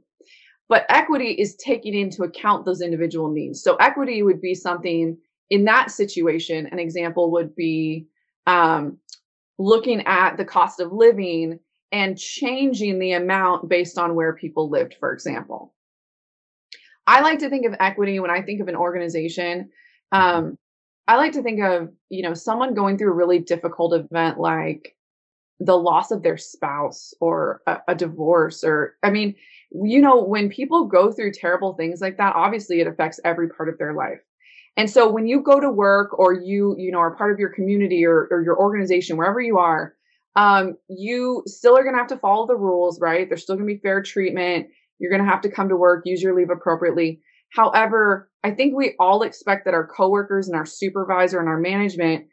But 0.70 0.88
equity 0.90 1.34
is 1.34 1.56
taking 1.58 1.94
into 1.94 2.24
account 2.24 2.66
those 2.66 2.82
individual 2.82 3.30
needs. 3.30 3.62
So 3.62 3.76
equity 3.76 4.24
would 4.24 4.42
be 4.42 4.56
something 4.56 5.16
in 5.52 5.66
that 5.66 5.92
situation. 5.92 6.66
An 6.72 6.80
example 6.80 7.30
would 7.34 7.56
be 7.56 8.08
um, 8.48 8.98
looking 9.60 10.02
at 10.08 10.38
the 10.38 10.46
cost 10.46 10.80
of 10.80 10.92
living 10.92 11.60
and 11.92 12.18
changing 12.18 12.98
the 12.98 13.12
amount 13.12 13.70
based 13.70 14.00
on 14.00 14.16
where 14.16 14.34
people 14.34 14.72
lived, 14.72 14.96
for 15.00 15.14
example. 15.14 15.76
I 17.06 17.22
like 17.22 17.38
to 17.40 17.52
think 17.52 17.68
of 17.68 17.76
equity 17.80 18.20
when 18.20 18.32
I 18.32 18.42
think 18.42 18.62
of 18.62 18.68
an 18.68 18.76
organization. 18.76 19.70
Um, 20.12 20.58
I 21.08 21.18
like 21.18 21.34
to 21.34 21.44
think 21.44 21.62
of, 21.62 21.90
you 22.10 22.24
know, 22.24 22.34
someone 22.34 22.74
going 22.74 22.98
through 22.98 23.12
a 23.12 23.16
really 23.16 23.38
difficult 23.38 23.94
event 23.94 24.40
like 24.40 24.95
the 25.60 25.78
loss 25.78 26.12
of 26.12 26.24
their 26.24 26.38
spouse 26.38 27.14
or 27.22 27.62
a, 27.68 27.78
a 27.90 27.96
divorce 27.96 28.64
or 28.64 28.96
I 29.04 29.10
mean, 29.10 29.36
you 29.72 30.02
know, 30.02 30.22
when 30.22 30.50
people 30.50 30.86
go 30.86 31.12
through 31.12 31.32
terrible 31.34 31.74
things 31.74 32.02
like 32.02 32.18
that, 32.18 32.36
obviously 32.36 32.82
it 32.82 32.88
affects 32.88 33.20
every 33.24 33.50
part 33.50 33.70
of 33.70 33.78
their 33.78 33.94
life. 33.94 34.20
And 34.78 34.90
so 34.90 35.10
when 35.10 35.28
you 35.28 35.42
go 35.42 35.60
to 35.60 35.70
work 35.70 36.18
or 36.20 36.34
you, 36.34 36.76
you 36.78 36.92
know, 36.92 37.00
are 37.00 37.16
part 37.16 37.32
of 37.32 37.40
your 37.40 37.50
community 37.50 38.06
or, 38.06 38.28
or 38.30 38.44
your 38.44 38.60
organization, 38.60 39.16
wherever 39.16 39.40
you 39.40 39.58
are, 39.58 39.96
um, 40.36 40.76
you 40.90 41.44
still 41.46 41.78
are 41.78 41.84
going 41.84 41.96
to 41.96 42.00
have 42.00 42.10
to 42.10 42.18
follow 42.18 42.46
the 42.46 42.58
rules, 42.58 43.00
right? 43.00 43.28
There's 43.30 43.44
still 43.44 43.56
going 43.56 43.68
to 43.68 43.74
be 43.74 43.80
fair 43.80 44.02
treatment. 44.02 44.68
You're 45.00 45.12
going 45.12 45.24
to 45.24 45.30
have 45.30 45.42
to 45.42 45.50
come 45.50 45.70
to 45.70 45.78
work, 45.78 46.04
use 46.06 46.22
your 46.22 46.36
leave 46.36 46.50
appropriately. 46.50 47.22
However, 47.52 48.30
I 48.44 48.52
think 48.52 48.76
we 48.76 48.96
all 49.00 49.24
expect 49.24 49.64
that 49.66 49.74
our 49.74 49.88
coworkers 49.88 50.48
and 50.48 50.58
our 50.58 50.66
supervisor 50.66 51.40
and 51.40 51.48
our 51.48 51.60
management 51.60 52.26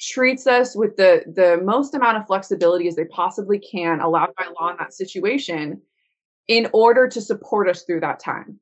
treats 0.00 0.46
us 0.46 0.76
with 0.76 0.96
the 0.96 1.22
the 1.34 1.60
most 1.64 1.94
amount 1.94 2.18
of 2.18 2.26
flexibility 2.26 2.86
as 2.86 2.96
they 2.96 3.06
possibly 3.06 3.58
can 3.58 4.00
allowed 4.00 4.34
by 4.36 4.46
law 4.60 4.70
in 4.70 4.76
that 4.78 4.92
situation 4.92 5.80
in 6.48 6.68
order 6.72 7.08
to 7.08 7.20
support 7.20 7.68
us 7.68 7.82
through 7.82 8.00
that 8.00 8.20
time. 8.20 8.60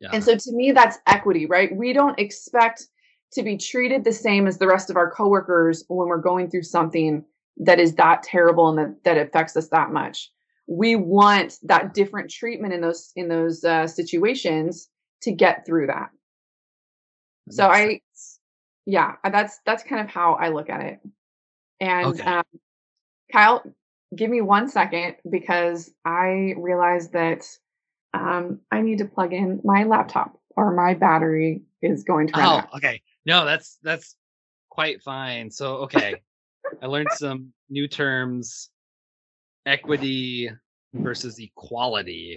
Yeah. 0.00 0.10
And 0.12 0.24
so 0.24 0.36
to 0.36 0.52
me, 0.52 0.72
that's 0.72 0.98
equity, 1.06 1.46
right? 1.46 1.74
We 1.74 1.92
don't 1.92 2.18
expect 2.18 2.86
to 3.32 3.42
be 3.42 3.56
treated 3.56 4.04
the 4.04 4.12
same 4.12 4.46
as 4.46 4.58
the 4.58 4.66
rest 4.66 4.90
of 4.90 4.96
our 4.96 5.10
coworkers 5.10 5.84
when 5.88 6.08
we're 6.08 6.18
going 6.18 6.50
through 6.50 6.62
something 6.62 7.24
that 7.58 7.78
is 7.78 7.94
that 7.94 8.22
terrible 8.22 8.68
and 8.68 8.78
that, 8.78 9.04
that 9.04 9.18
affects 9.18 9.56
us 9.56 9.68
that 9.68 9.92
much. 9.92 10.30
We 10.66 10.96
want 10.96 11.54
that 11.64 11.94
different 11.94 12.30
treatment 12.30 12.72
in 12.72 12.80
those 12.80 13.12
in 13.16 13.28
those 13.28 13.64
uh, 13.64 13.86
situations 13.86 14.88
to 15.22 15.32
get 15.32 15.66
through 15.66 15.88
that. 15.88 16.10
so 17.50 17.66
I. 17.66 18.00
yeah, 18.86 19.16
that's 19.24 19.58
that's 19.64 19.82
kind 19.82 20.00
of 20.00 20.08
how 20.08 20.34
I 20.34 20.48
look 20.48 20.70
at 20.70 20.80
it. 20.80 21.00
And 21.80 22.06
okay. 22.06 22.22
um, 22.22 22.44
Kyle, 23.32 23.62
give 24.14 24.30
me 24.30 24.40
one 24.40 24.68
second 24.68 25.16
because 25.30 25.90
I 26.04 26.54
realized 26.56 27.12
that 27.12 27.46
um, 28.12 28.60
I 28.70 28.82
need 28.82 28.98
to 28.98 29.04
plug 29.04 29.32
in 29.32 29.60
my 29.64 29.84
laptop 29.84 30.38
or 30.56 30.74
my 30.74 30.94
battery 30.94 31.62
is 31.80 32.04
going 32.04 32.26
to 32.28 32.32
run 32.34 32.46
oh, 32.46 32.58
out. 32.58 32.74
okay. 32.74 33.00
No, 33.24 33.44
that's 33.44 33.78
that's 33.82 34.16
quite 34.70 35.02
fine. 35.02 35.50
So 35.50 35.76
okay, 35.76 36.16
I 36.82 36.86
learned 36.86 37.10
some 37.12 37.52
new 37.68 37.86
terms: 37.86 38.70
equity 39.66 40.50
versus 40.94 41.38
equality. 41.38 42.36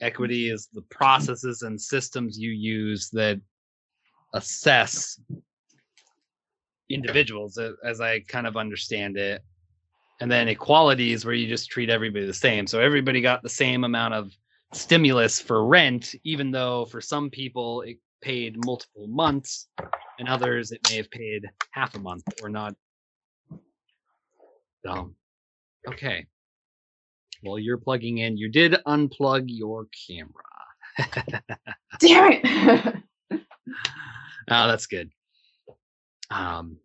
Equity 0.00 0.50
is 0.50 0.68
the 0.72 0.82
processes 0.82 1.62
and 1.62 1.80
systems 1.80 2.38
you 2.38 2.50
use 2.50 3.10
that 3.10 3.40
assess 4.34 5.20
individuals, 6.90 7.58
as 7.84 8.00
I 8.00 8.20
kind 8.20 8.46
of 8.46 8.56
understand 8.56 9.16
it. 9.16 9.42
And 10.20 10.30
then 10.30 10.48
equality 10.48 11.12
is 11.12 11.24
where 11.24 11.34
you 11.34 11.46
just 11.46 11.70
treat 11.70 11.90
everybody 11.90 12.26
the 12.26 12.34
same. 12.34 12.66
So 12.66 12.80
everybody 12.80 13.20
got 13.20 13.42
the 13.42 13.48
same 13.48 13.84
amount 13.84 14.14
of 14.14 14.32
stimulus 14.72 15.40
for 15.40 15.64
rent, 15.64 16.14
even 16.24 16.50
though 16.50 16.86
for 16.86 17.00
some 17.00 17.30
people 17.30 17.82
it 17.82 17.98
paid 18.20 18.56
multiple 18.64 19.06
months 19.06 19.68
and 20.18 20.28
others 20.28 20.72
it 20.72 20.80
may 20.90 20.96
have 20.96 21.10
paid 21.10 21.46
half 21.70 21.94
a 21.94 21.98
month 21.98 22.24
or 22.42 22.48
not. 22.48 22.74
Um, 24.86 25.14
okay. 25.86 26.26
Well, 27.44 27.58
you're 27.58 27.78
plugging 27.78 28.18
in. 28.18 28.36
You 28.36 28.48
did 28.48 28.72
unplug 28.86 29.44
your 29.46 29.86
camera. 30.08 30.32
Damn 32.00 32.32
it. 32.32 32.96
oh, 34.50 34.68
that's 34.68 34.86
good. 34.86 35.10
Um, 36.30 36.78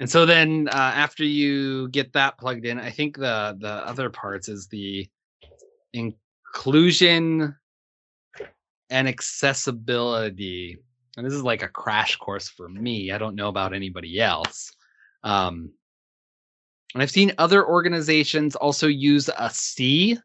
and 0.00 0.10
so 0.10 0.26
then 0.26 0.68
uh, 0.70 0.92
after 0.94 1.24
you 1.24 1.88
get 1.88 2.12
that 2.12 2.38
plugged 2.38 2.66
in, 2.66 2.78
I 2.78 2.90
think 2.90 3.16
the 3.16 3.56
the 3.58 3.68
other 3.68 4.10
parts 4.10 4.48
is 4.48 4.66
the 4.66 5.08
inclusion 5.92 7.54
and 8.90 9.08
accessibility. 9.08 10.78
And 11.16 11.24
this 11.24 11.32
is 11.32 11.42
like 11.42 11.62
a 11.62 11.68
crash 11.68 12.16
course 12.16 12.48
for 12.48 12.68
me. 12.68 13.12
I 13.12 13.18
don't 13.18 13.36
know 13.36 13.48
about 13.48 13.72
anybody 13.72 14.20
else. 14.20 14.72
Um, 15.22 15.70
and 16.92 17.02
I've 17.02 17.10
seen 17.10 17.32
other 17.38 17.66
organizations 17.66 18.56
also 18.56 18.88
use 18.88 19.30
a 19.36 19.50
C 19.50 20.18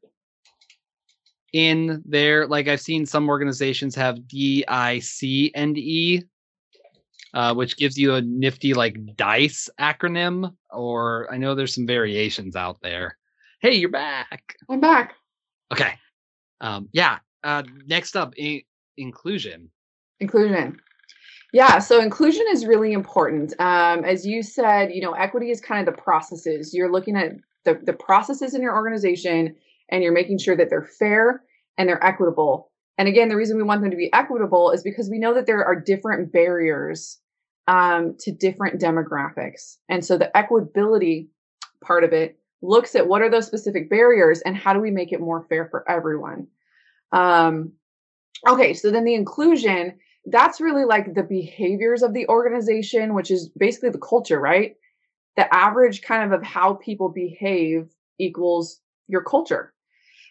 in 1.54 2.02
there. 2.06 2.48
Like 2.48 2.68
I've 2.68 2.82
seen 2.82 3.06
some 3.06 3.30
organizations 3.30 3.96
have 3.96 4.28
D 4.28 4.64
I 4.68 5.00
C 5.00 5.52
and 5.56 5.78
E 5.78 6.24
uh, 7.34 7.54
which 7.54 7.78
gives 7.78 7.98
you 7.98 8.16
a 8.16 8.22
nifty 8.22 8.74
like 8.74 8.98
dice 9.16 9.70
acronym. 9.80 10.54
Or 10.72 11.32
I 11.32 11.38
know 11.38 11.56
there's 11.56 11.76
some 11.76 11.88
variations 11.88 12.56
out 12.56 12.82
there. 12.82 13.18
Hey, 13.62 13.76
you're 13.76 13.90
back. 13.90 14.56
I'm 14.70 14.80
back. 14.80 15.14
Okay. 15.72 15.94
Um, 16.62 16.90
yeah. 16.92 17.20
Uh, 17.44 17.64
next 17.88 18.16
up, 18.16 18.34
inclusion. 18.98 19.70
Inclusion. 20.20 20.80
Yeah, 21.52 21.80
so 21.80 22.00
inclusion 22.00 22.46
is 22.52 22.66
really 22.68 22.94
important. 22.94 23.60
Um, 23.60 24.06
as 24.06 24.26
you 24.26 24.44
said, 24.44 24.92
you 24.94 25.02
know, 25.02 25.14
equity 25.14 25.50
is 25.50 25.60
kind 25.60 25.88
of 25.88 25.96
the 25.96 26.02
processes. 26.02 26.74
You're 26.74 26.92
looking 26.92 27.16
at 27.16 27.32
the, 27.66 27.80
the 27.84 27.94
processes 27.94 28.54
in 28.54 28.62
your 28.62 28.76
organization 28.76 29.56
and 29.92 30.04
you're 30.04 30.14
making 30.14 30.38
sure 30.38 30.56
that 30.56 30.70
they're 30.70 30.90
fair 31.00 31.44
and 31.78 31.88
they're 31.88 32.04
equitable. 32.04 32.72
And 32.98 33.08
again, 33.08 33.30
the 33.30 33.36
reason 33.36 33.58
we 33.58 33.64
want 33.64 33.82
them 33.82 33.92
to 33.92 33.98
be 33.98 34.12
equitable 34.14 34.72
is 34.72 34.84
because 34.84 35.10
we 35.10 35.20
know 35.20 35.34
that 35.34 35.46
there 35.46 35.64
are 35.64 35.80
different 35.80 36.32
barriers 36.32 37.20
um, 37.68 38.16
to 38.20 38.32
different 38.32 38.82
demographics. 38.82 39.78
And 39.88 40.04
so 40.04 40.18
the 40.18 40.32
equitability 40.36 41.28
part 41.84 42.04
of 42.04 42.12
it 42.12 42.38
looks 42.62 42.96
at 42.96 43.08
what 43.08 43.22
are 43.22 43.30
those 43.30 43.48
specific 43.48 43.90
barriers 43.90 44.42
and 44.42 44.58
how 44.58 44.74
do 44.74 44.80
we 44.80 44.92
make 44.92 45.14
it 45.14 45.22
more 45.22 45.46
fair 45.48 45.68
for 45.70 45.90
everyone. 45.90 46.48
Um, 47.12 47.74
okay, 48.48 48.74
so 48.74 48.92
then 48.92 49.06
the 49.06 49.16
inclusion, 49.16 49.98
that's 50.26 50.60
really 50.60 50.84
like 50.84 51.14
the 51.14 51.24
behaviors 51.24 52.04
of 52.04 52.14
the 52.14 52.28
organization, 52.28 53.14
which 53.14 53.32
is 53.32 53.50
basically 53.58 53.92
the 53.92 54.00
culture, 54.00 54.40
right? 54.40 54.76
the 55.40 55.56
average 55.56 56.02
kind 56.02 56.26
of 56.26 56.38
of 56.38 56.46
how 56.46 56.74
people 56.74 57.08
behave 57.08 57.88
equals 58.20 58.82
your 59.08 59.24
culture. 59.24 59.74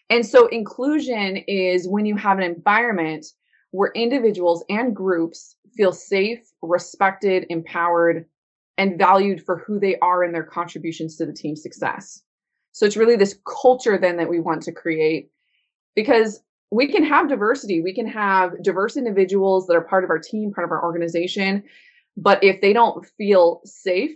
And 0.09 0.25
so 0.25 0.47
inclusion 0.47 1.37
is 1.47 1.87
when 1.87 2.05
you 2.05 2.15
have 2.15 2.37
an 2.37 2.43
environment 2.43 3.25
where 3.71 3.91
individuals 3.93 4.63
and 4.69 4.95
groups 4.95 5.55
feel 5.75 5.91
safe, 5.91 6.39
respected, 6.61 7.45
empowered, 7.49 8.25
and 8.77 8.97
valued 8.97 9.43
for 9.45 9.59
who 9.59 9.79
they 9.79 9.97
are 9.99 10.23
and 10.23 10.33
their 10.33 10.43
contributions 10.43 11.15
to 11.17 11.25
the 11.25 11.33
team's 11.33 11.61
success. 11.61 12.23
So 12.71 12.85
it's 12.85 12.97
really 12.97 13.15
this 13.15 13.37
culture 13.61 13.97
then 13.97 14.17
that 14.17 14.29
we 14.29 14.39
want 14.39 14.63
to 14.63 14.71
create 14.71 15.29
because 15.95 16.41
we 16.71 16.87
can 16.87 17.03
have 17.03 17.29
diversity. 17.29 17.81
We 17.81 17.93
can 17.93 18.07
have 18.07 18.63
diverse 18.63 18.95
individuals 18.95 19.67
that 19.67 19.75
are 19.75 19.81
part 19.81 20.03
of 20.03 20.09
our 20.09 20.19
team, 20.19 20.51
part 20.53 20.65
of 20.65 20.71
our 20.71 20.83
organization. 20.83 21.63
But 22.15 22.43
if 22.43 22.61
they 22.61 22.73
don't 22.73 23.05
feel 23.17 23.61
safe, 23.65 24.11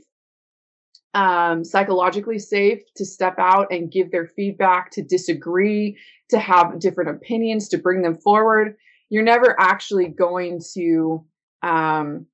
um, 1.14 1.64
psychologically 1.64 2.40
safe 2.40 2.82
to 2.96 3.06
step 3.06 3.36
out 3.38 3.68
and 3.72 3.92
give 3.92 4.12
their 4.12 4.26
feedback, 4.26 4.92
to 4.92 5.04
disagree, 5.04 5.98
to 6.30 6.40
have 6.40 6.80
different 6.80 7.12
opinions, 7.12 7.70
to 7.70 7.78
bring 7.78 8.02
them 8.02 8.16
forward, 8.16 8.76
you're 9.10 9.24
never 9.24 9.56
actually 9.60 10.08
going 10.08 10.60
to 10.74 11.24
um, 11.62 12.26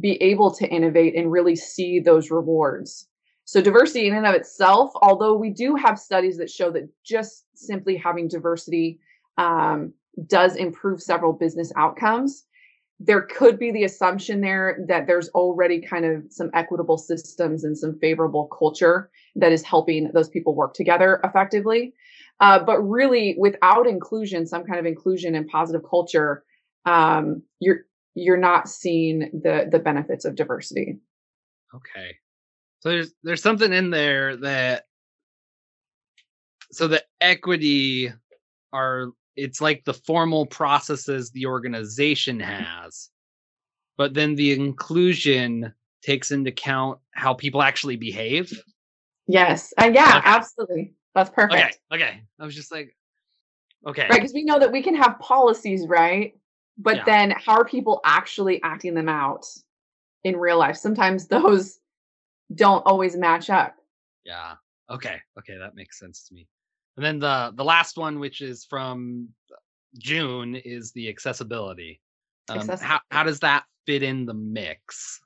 be 0.00 0.20
able 0.22 0.52
to 0.52 0.66
innovate 0.66 1.14
and 1.16 1.30
really 1.30 1.54
see 1.54 2.00
those 2.00 2.30
rewards. 2.30 3.06
So 3.44 3.62
diversity 3.62 4.08
in 4.08 4.14
and 4.14 4.26
of 4.26 4.34
itself, 4.34 4.90
although 5.00 5.34
we 5.34 5.50
do 5.50 5.74
have 5.76 5.98
studies 5.98 6.36
that 6.38 6.50
show 6.50 6.70
that 6.72 6.88
just 7.04 7.44
simply 7.54 7.96
having 7.96 8.28
diversity 8.28 9.00
um, 9.38 9.94
does 10.26 10.56
improve 10.56 11.00
several 11.00 11.32
business 11.32 11.72
outcomes, 11.76 12.44
there 13.00 13.22
could 13.22 13.58
be 13.58 13.70
the 13.70 13.84
assumption 13.84 14.40
there 14.40 14.84
that 14.88 15.06
there's 15.06 15.28
already 15.30 15.80
kind 15.80 16.04
of 16.04 16.24
some 16.30 16.50
equitable 16.52 16.98
systems 16.98 17.62
and 17.62 17.78
some 17.78 17.98
favorable 18.00 18.48
culture 18.48 19.10
that 19.36 19.52
is 19.52 19.62
helping 19.62 20.10
those 20.12 20.28
people 20.28 20.54
work 20.54 20.74
together 20.74 21.20
effectively. 21.22 21.94
Uh, 22.40 22.58
but 22.58 22.80
really, 22.80 23.36
without 23.38 23.86
inclusion, 23.86 24.46
some 24.46 24.64
kind 24.64 24.78
of 24.78 24.86
inclusion 24.86 25.34
and 25.34 25.46
positive 25.48 25.82
culture, 25.88 26.44
um, 26.86 27.42
you're 27.60 27.80
you're 28.14 28.36
not 28.36 28.68
seeing 28.68 29.30
the 29.42 29.68
the 29.70 29.78
benefits 29.78 30.24
of 30.24 30.34
diversity. 30.34 30.98
Okay. 31.74 32.16
So 32.80 32.90
there's 32.90 33.14
there's 33.22 33.42
something 33.42 33.72
in 33.72 33.90
there 33.90 34.36
that 34.38 34.86
so 36.72 36.88
the 36.88 37.02
equity 37.20 38.12
are 38.72 39.12
it's 39.38 39.60
like 39.60 39.84
the 39.84 39.94
formal 39.94 40.44
processes 40.46 41.30
the 41.30 41.46
organization 41.46 42.40
has 42.40 43.10
but 43.96 44.14
then 44.14 44.34
the 44.34 44.52
inclusion 44.52 45.72
takes 46.02 46.30
into 46.30 46.50
account 46.50 47.00
how 47.10 47.34
people 47.34 47.60
actually 47.60 47.96
behave. 47.96 48.52
Yes 49.26 49.72
uh, 49.80 49.90
yeah 49.92 50.18
okay. 50.18 50.28
absolutely. 50.28 50.94
That's 51.14 51.30
perfect. 51.30 51.78
Okay 51.92 52.02
okay. 52.02 52.22
I 52.38 52.44
was 52.44 52.54
just 52.54 52.72
like 52.72 52.96
okay. 53.86 54.06
Right 54.08 54.20
because 54.20 54.32
we 54.32 54.44
know 54.44 54.58
that 54.58 54.72
we 54.72 54.82
can 54.82 54.94
have 54.94 55.18
policies 55.18 55.86
right? 55.86 56.34
But 56.78 56.96
yeah. 56.96 57.04
then 57.04 57.30
how 57.32 57.54
are 57.54 57.64
people 57.64 58.00
actually 58.04 58.62
acting 58.62 58.94
them 58.94 59.08
out 59.08 59.44
in 60.24 60.36
real 60.36 60.58
life? 60.58 60.76
Sometimes 60.76 61.26
those 61.28 61.78
don't 62.54 62.82
always 62.86 63.16
match 63.16 63.50
up. 63.50 63.76
Yeah. 64.24 64.54
Okay 64.90 65.20
okay 65.38 65.58
that 65.58 65.74
makes 65.74 65.98
sense 65.98 66.26
to 66.28 66.34
me 66.34 66.48
and 66.98 67.04
then 67.04 67.18
the 67.20 67.52
the 67.54 67.64
last 67.64 67.96
one 67.96 68.18
which 68.18 68.40
is 68.40 68.64
from 68.64 69.28
june 69.96 70.56
is 70.56 70.92
the 70.92 71.08
accessibility, 71.08 72.00
um, 72.50 72.58
accessibility. 72.58 72.84
how, 72.84 73.00
how 73.10 73.22
does 73.22 73.40
that 73.40 73.64
fit 73.86 74.02
in 74.02 74.26
the 74.26 74.34
mix 74.34 75.20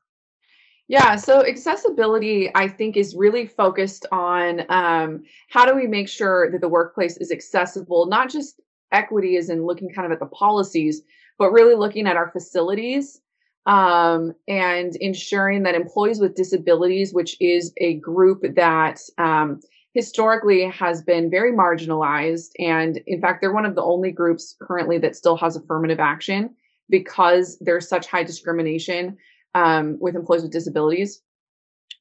yeah, 0.88 1.16
so 1.16 1.46
accessibility, 1.46 2.50
I 2.54 2.68
think, 2.68 2.98
is 2.98 3.14
really 3.16 3.46
focused 3.46 4.04
on 4.12 4.62
um, 4.68 5.22
how 5.48 5.64
do 5.64 5.74
we 5.74 5.86
make 5.86 6.06
sure 6.06 6.50
that 6.50 6.60
the 6.60 6.68
workplace 6.68 7.16
is 7.16 7.30
accessible, 7.30 8.06
not 8.06 8.28
just 8.28 8.60
equity 8.90 9.36
is 9.36 9.48
in 9.48 9.64
looking 9.64 9.88
kind 9.88 10.04
of 10.04 10.12
at 10.12 10.20
the 10.20 10.26
policies, 10.26 11.00
but 11.38 11.50
really 11.50 11.74
looking 11.76 12.06
at 12.06 12.16
our 12.16 12.30
facilities 12.30 13.22
um, 13.64 14.34
and 14.48 14.96
ensuring 14.96 15.62
that 15.62 15.74
employees 15.74 16.20
with 16.20 16.34
disabilities, 16.34 17.14
which 17.14 17.36
is 17.40 17.72
a 17.78 17.94
group 17.94 18.42
that 18.56 19.00
um, 19.16 19.60
historically 19.94 20.68
has 20.68 21.02
been 21.02 21.30
very 21.30 21.52
marginalized. 21.52 22.50
And 22.58 22.98
in 23.06 23.20
fact, 23.20 23.40
they're 23.40 23.52
one 23.52 23.66
of 23.66 23.74
the 23.74 23.82
only 23.82 24.10
groups 24.10 24.56
currently 24.60 24.98
that 24.98 25.16
still 25.16 25.36
has 25.36 25.56
affirmative 25.56 26.00
action 26.00 26.54
because 26.88 27.58
there's 27.60 27.88
such 27.88 28.06
high 28.06 28.24
discrimination 28.24 29.16
um, 29.54 29.98
with 30.00 30.14
employees 30.14 30.42
with 30.42 30.52
disabilities. 30.52 31.20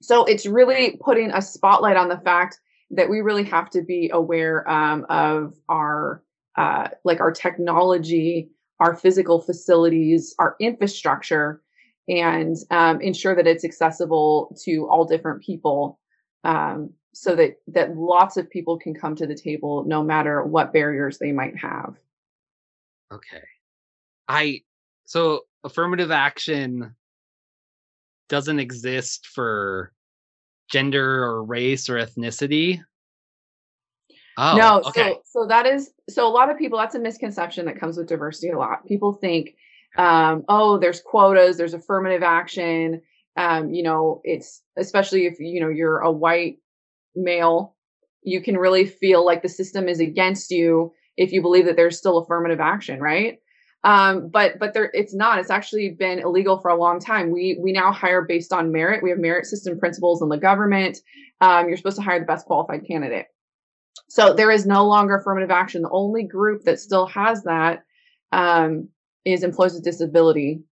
So 0.01 0.25
it's 0.25 0.45
really 0.45 0.97
putting 1.01 1.31
a 1.31 1.41
spotlight 1.41 1.97
on 1.97 2.09
the 2.09 2.17
fact 2.17 2.59
that 2.91 3.09
we 3.09 3.21
really 3.21 3.43
have 3.43 3.69
to 3.71 3.81
be 3.81 4.09
aware 4.11 4.69
um, 4.69 5.05
of 5.09 5.53
our 5.69 6.23
uh, 6.57 6.89
like 7.05 7.21
our 7.21 7.31
technology 7.31 8.51
our 8.81 8.95
physical 8.95 9.39
facilities, 9.39 10.35
our 10.39 10.55
infrastructure, 10.59 11.61
and 12.09 12.57
um, 12.71 12.99
ensure 12.99 13.35
that 13.35 13.45
it's 13.45 13.63
accessible 13.63 14.57
to 14.63 14.87
all 14.89 15.05
different 15.05 15.43
people, 15.43 15.99
um, 16.43 16.89
so 17.13 17.35
that 17.35 17.57
that 17.67 17.95
lots 17.95 18.37
of 18.37 18.49
people 18.49 18.77
can 18.77 18.93
come 18.93 19.15
to 19.15 19.27
the 19.27 19.35
table, 19.35 19.83
no 19.85 20.03
matter 20.03 20.43
what 20.43 20.73
barriers 20.73 21.17
they 21.17 21.31
might 21.31 21.57
have. 21.57 21.95
Okay, 23.11 23.43
I 24.27 24.61
so 25.05 25.41
affirmative 25.63 26.11
action 26.11 26.95
doesn't 28.29 28.59
exist 28.59 29.27
for 29.27 29.91
gender 30.69 31.23
or 31.23 31.43
race 31.43 31.89
or 31.89 31.95
ethnicity 31.95 32.81
Oh, 34.37 34.57
no, 34.57 34.81
okay. 34.87 35.13
so 35.13 35.21
so 35.41 35.47
that 35.47 35.65
is 35.65 35.91
so 36.09 36.27
a 36.27 36.29
lot 36.29 36.49
of 36.49 36.57
people 36.57 36.79
that's 36.79 36.95
a 36.95 36.99
misconception 36.99 37.65
that 37.65 37.79
comes 37.79 37.97
with 37.97 38.07
diversity 38.07 38.49
a 38.49 38.57
lot. 38.57 38.85
People 38.87 39.13
think 39.13 39.55
um 39.97 40.43
oh 40.47 40.77
there's 40.77 41.01
quotas, 41.01 41.57
there's 41.57 41.73
affirmative 41.73 42.23
action, 42.23 43.01
um 43.37 43.73
you 43.73 43.83
know, 43.83 44.21
it's 44.23 44.61
especially 44.77 45.25
if 45.25 45.39
you 45.39 45.59
know 45.59 45.69
you're 45.69 45.99
a 45.99 46.11
white 46.11 46.57
male, 47.15 47.75
you 48.23 48.41
can 48.41 48.57
really 48.57 48.85
feel 48.85 49.25
like 49.25 49.41
the 49.41 49.49
system 49.49 49.87
is 49.87 49.99
against 49.99 50.51
you 50.51 50.93
if 51.17 51.31
you 51.31 51.41
believe 51.41 51.65
that 51.65 51.75
there's 51.75 51.97
still 51.97 52.19
affirmative 52.19 52.59
action, 52.59 52.99
right? 52.99 53.39
Um, 53.83 54.29
but 54.29 54.59
but 54.59 54.73
there 54.73 54.91
it's 54.93 55.13
not. 55.13 55.39
It's 55.39 55.49
actually 55.49 55.89
been 55.89 56.19
illegal 56.19 56.59
for 56.59 56.69
a 56.69 56.75
long 56.75 56.99
time. 56.99 57.31
We 57.31 57.57
we 57.59 57.71
now 57.71 57.91
hire 57.91 58.21
based 58.21 58.53
on 58.53 58.71
merit. 58.71 59.01
We 59.01 59.09
have 59.09 59.17
merit 59.17 59.45
system 59.47 59.79
principles 59.79 60.21
in 60.21 60.29
the 60.29 60.37
government. 60.37 60.99
Um, 61.41 61.67
you're 61.67 61.77
supposed 61.77 61.97
to 61.97 62.03
hire 62.03 62.19
the 62.19 62.25
best 62.25 62.45
qualified 62.45 62.85
candidate. 62.85 63.25
So 64.07 64.33
there 64.33 64.51
is 64.51 64.65
no 64.65 64.85
longer 64.85 65.15
affirmative 65.15 65.49
action. 65.49 65.81
The 65.81 65.89
only 65.89 66.23
group 66.23 66.63
that 66.63 66.79
still 66.79 67.07
has 67.07 67.43
that 67.43 67.83
um, 68.31 68.89
is 69.25 69.43
employees 69.43 69.73
with 69.73 69.83
disability 69.83 70.63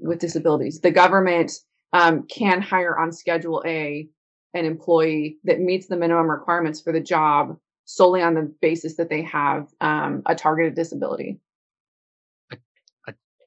with 0.00 0.18
disabilities. 0.18 0.80
The 0.80 0.90
government 0.90 1.52
um, 1.92 2.26
can 2.26 2.60
hire 2.60 2.98
on 2.98 3.12
Schedule 3.12 3.62
A 3.66 4.08
an 4.54 4.64
employee 4.64 5.38
that 5.44 5.60
meets 5.60 5.86
the 5.86 5.96
minimum 5.96 6.30
requirements 6.30 6.80
for 6.80 6.92
the 6.92 7.00
job 7.00 7.56
solely 7.84 8.22
on 8.22 8.34
the 8.34 8.52
basis 8.60 8.96
that 8.96 9.08
they 9.08 9.22
have 9.22 9.68
um, 9.80 10.22
a 10.26 10.34
targeted 10.34 10.74
disability. 10.74 11.40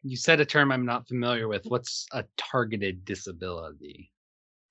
you 0.04 0.18
said 0.18 0.40
a 0.40 0.46
term 0.46 0.72
I'm 0.72 0.86
not 0.86 1.08
familiar 1.08 1.48
with. 1.48 1.66
What's 1.66 2.08
a 2.12 2.24
targeted 2.38 3.06
disability? 3.06 4.12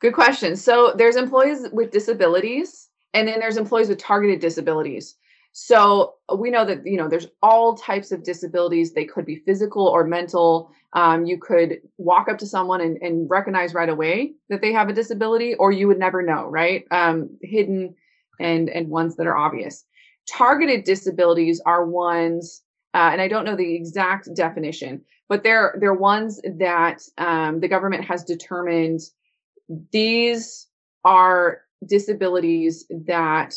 Good 0.01 0.15
question. 0.15 0.57
So 0.57 0.95
there's 0.97 1.17
employees 1.17 1.69
with 1.73 1.93
disabilities 1.93 2.89
and 3.15 3.29
then 3.29 3.39
there's 3.39 3.57
employees 3.57 3.89
with 3.89 3.99
targeted 3.99 4.41
disabilities. 4.41 5.17
So 5.53 6.15
we 6.37 6.51
know 6.51 6.65
that 6.65 6.87
you 6.87 6.97
know 6.97 7.09
there's 7.09 7.27
all 7.43 7.77
types 7.77 8.13
of 8.13 8.23
disabilities. 8.23 8.93
They 8.93 9.05
could 9.05 9.27
be 9.27 9.43
physical 9.47 9.87
or 9.87 10.05
mental. 10.05 10.71
Um, 10.93 11.25
you 11.25 11.39
could 11.39 11.79
walk 11.99 12.29
up 12.29 12.39
to 12.39 12.47
someone 12.47 12.81
and, 12.81 12.97
and, 13.01 13.31
recognize 13.31 13.75
right 13.75 13.89
away 13.89 14.33
that 14.49 14.61
they 14.61 14.73
have 14.73 14.89
a 14.89 14.93
disability, 14.93 15.55
or 15.55 15.71
you 15.71 15.87
would 15.87 16.01
never 16.01 16.21
know, 16.21 16.47
right? 16.47 16.85
Um, 16.91 17.31
hidden 17.43 17.95
and 18.39 18.69
and 18.69 18.89
ones 18.89 19.17
that 19.17 19.27
are 19.27 19.37
obvious. 19.37 19.85
Targeted 20.29 20.85
disabilities 20.85 21.61
are 21.67 21.85
ones, 21.85 22.63
uh, 22.95 23.11
and 23.13 23.21
I 23.21 23.29
don't 23.29 23.45
know 23.45 23.57
the 23.57 23.75
exact 23.75 24.29
definition, 24.35 25.03
but 25.29 25.43
they're 25.43 25.77
they're 25.81 25.95
ones 25.95 26.41
that 26.59 27.03
um, 27.19 27.61
the 27.61 27.69
government 27.69 28.05
has 28.05 28.23
determined 28.25 29.01
these 29.93 30.69
are 31.05 31.63
disabilities 31.87 32.87
that 33.07 33.55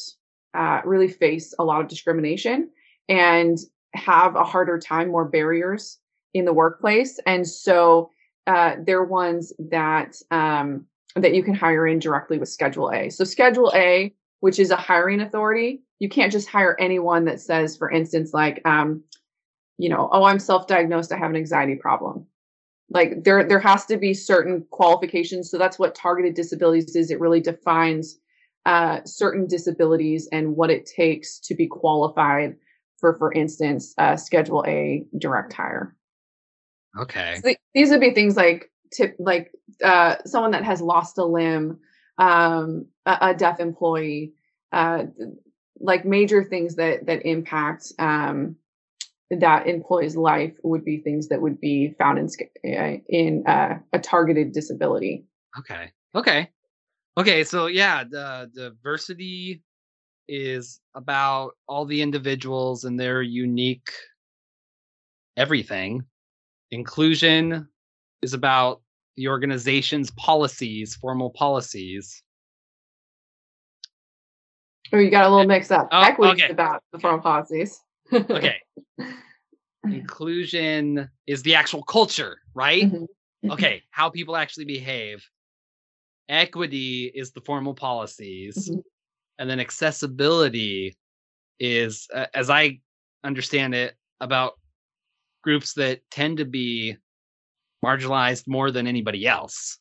uh, 0.53 0.81
really 0.85 1.07
face 1.07 1.53
a 1.59 1.63
lot 1.63 1.81
of 1.81 1.87
discrimination 1.87 2.69
and 3.09 3.57
have 3.95 4.35
a 4.35 4.43
harder 4.43 4.79
time, 4.79 5.09
more 5.09 5.25
barriers 5.25 5.99
in 6.33 6.45
the 6.45 6.53
workplace. 6.53 7.19
And 7.25 7.47
so 7.47 8.09
uh, 8.47 8.75
they're 8.85 9.03
ones 9.03 9.53
that 9.59 10.15
um, 10.31 10.85
that 11.15 11.33
you 11.35 11.43
can 11.43 11.53
hire 11.53 11.87
in 11.87 11.99
directly 11.99 12.37
with 12.39 12.49
Schedule 12.49 12.91
A. 12.93 13.09
So 13.09 13.23
Schedule 13.23 13.71
A, 13.75 14.13
which 14.41 14.59
is 14.59 14.71
a 14.71 14.75
hiring 14.75 15.21
authority, 15.21 15.83
you 15.99 16.09
can't 16.09 16.31
just 16.31 16.49
hire 16.49 16.75
anyone 16.79 17.25
that 17.25 17.39
says, 17.39 17.77
for 17.77 17.89
instance, 17.91 18.33
like, 18.33 18.61
um, 18.65 19.03
you 19.77 19.89
know, 19.89 20.09
oh, 20.11 20.23
I'm 20.23 20.39
self-diagnosed, 20.39 21.11
I 21.11 21.17
have 21.17 21.29
an 21.31 21.37
anxiety 21.37 21.75
problem. 21.75 22.27
like 22.89 23.23
there 23.23 23.47
there 23.47 23.59
has 23.59 23.85
to 23.87 23.97
be 23.97 24.13
certain 24.13 24.65
qualifications 24.71 25.49
so 25.49 25.57
that's 25.57 25.79
what 25.79 25.95
targeted 25.95 26.35
disabilities 26.35 26.95
is 26.95 27.11
it 27.11 27.19
really 27.19 27.41
defines 27.41 28.17
uh, 28.65 28.99
certain 29.05 29.47
disabilities 29.47 30.27
and 30.31 30.55
what 30.55 30.69
it 30.69 30.85
takes 30.85 31.39
to 31.39 31.55
be 31.55 31.67
qualified 31.67 32.55
for 32.97 33.15
for 33.17 33.31
instance 33.33 33.93
uh, 33.97 34.15
Schedule 34.15 34.63
A 34.67 35.05
direct 35.17 35.53
hire 35.53 35.95
okay 36.97 37.35
so 37.35 37.41
th- 37.41 37.57
these 37.73 37.89
would 37.89 38.01
be 38.01 38.11
things 38.11 38.37
like 38.37 38.71
tip 38.91 39.15
like 39.19 39.51
uh, 39.83 40.15
someone 40.25 40.51
that 40.51 40.63
has 40.63 40.81
lost 40.81 41.17
a 41.17 41.25
limb 41.25 41.79
um, 42.17 42.85
a, 43.05 43.17
a 43.21 43.33
deaf 43.33 43.59
employee 43.59 44.33
uh, 44.71 45.03
like 45.79 46.05
major 46.05 46.43
things 46.43 46.75
that 46.75 47.05
that 47.05 47.25
impact 47.25 47.91
um, 47.99 48.55
that 49.39 49.67
employee's 49.67 50.15
life 50.15 50.53
would 50.63 50.85
be 50.85 50.97
things 50.97 51.27
that 51.29 51.41
would 51.41 51.59
be 51.59 51.93
found 51.97 52.19
in 52.19 52.77
uh, 52.77 52.97
in 53.09 53.43
uh, 53.47 53.79
a 53.91 53.99
targeted 53.99 54.51
disability. 54.51 55.25
Okay. 55.57 55.91
Okay. 56.15 56.49
Okay. 57.17 57.43
So 57.43 57.67
yeah, 57.67 58.03
the 58.03 58.49
diversity 58.53 59.61
is 60.27 60.79
about 60.95 61.51
all 61.67 61.85
the 61.85 62.01
individuals 62.01 62.85
and 62.85 62.99
their 62.99 63.21
unique 63.21 63.89
everything. 65.37 66.03
Inclusion 66.71 67.67
is 68.21 68.33
about 68.33 68.81
the 69.15 69.27
organization's 69.27 70.11
policies, 70.11 70.95
formal 70.95 71.29
policies. 71.29 72.23
Oh, 74.91 74.97
you 74.97 75.09
got 75.09 75.25
a 75.25 75.29
little 75.29 75.47
mixed 75.47 75.71
up. 75.71 75.89
Oh, 75.91 76.01
Equity 76.01 76.33
okay. 76.33 76.45
is 76.45 76.51
about 76.51 76.83
the 76.91 76.99
formal 76.99 77.19
policies. 77.21 77.79
okay. 78.11 78.57
Inclusion 79.83 81.09
is 81.27 81.43
the 81.43 81.55
actual 81.55 81.83
culture, 81.83 82.37
right? 82.53 82.83
Mm-hmm. 82.83 83.51
okay, 83.51 83.83
how 83.91 84.09
people 84.09 84.37
actually 84.37 84.65
behave. 84.65 85.27
Equity 86.29 87.11
is 87.13 87.31
the 87.31 87.41
formal 87.41 87.73
policies. 87.73 88.69
Mm-hmm. 88.69 88.79
And 89.39 89.49
then 89.49 89.59
accessibility 89.59 90.95
is, 91.59 92.07
uh, 92.13 92.27
as 92.33 92.49
I 92.49 92.79
understand 93.23 93.75
it, 93.75 93.95
about 94.21 94.53
groups 95.43 95.73
that 95.73 96.01
tend 96.09 96.37
to 96.37 96.45
be 96.45 96.97
marginalized 97.83 98.47
more 98.47 98.71
than 98.71 98.87
anybody 98.87 99.27
else. 99.27 99.77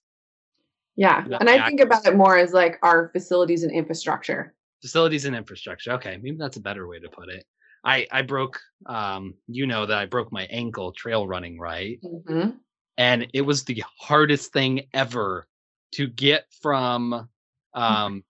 Yeah. 0.97 1.25
And 1.41 1.49
I 1.49 1.67
think 1.67 1.81
about 1.81 2.07
it 2.07 2.17
more 2.17 2.37
as 2.37 2.53
like 2.53 2.79
our 2.83 3.11
facilities 3.13 3.63
and 3.63 3.73
infrastructure. 3.73 4.55
Facilities 4.83 5.25
and 5.25 5.37
infrastructure. 5.37 5.93
Okay. 5.93 6.19
Maybe 6.21 6.37
that's 6.37 6.57
a 6.57 6.61
better 6.61 6.87
way 6.89 6.99
to 6.99 7.09
put 7.09 7.29
it. 7.29 7.45
I 7.85 8.07
I 8.13 8.23
broke 8.23 8.61
um 8.87 9.35
you 9.49 9.67
know 9.67 9.87
that 9.87 9.99
I 9.99 10.07
broke 10.07 10.33
my 10.33 10.45
ankle 10.45 10.93
trail 10.93 11.27
running, 11.27 11.59
right? 11.59 11.99
Mm-hmm. 12.05 12.51
And 12.99 13.27
it 13.33 13.43
was 13.43 13.65
the 13.65 13.83
hardest 13.99 14.53
thing 14.53 14.83
ever 14.93 15.47
to 15.93 16.07
get 16.07 16.47
from 16.61 17.29
um 17.75 18.25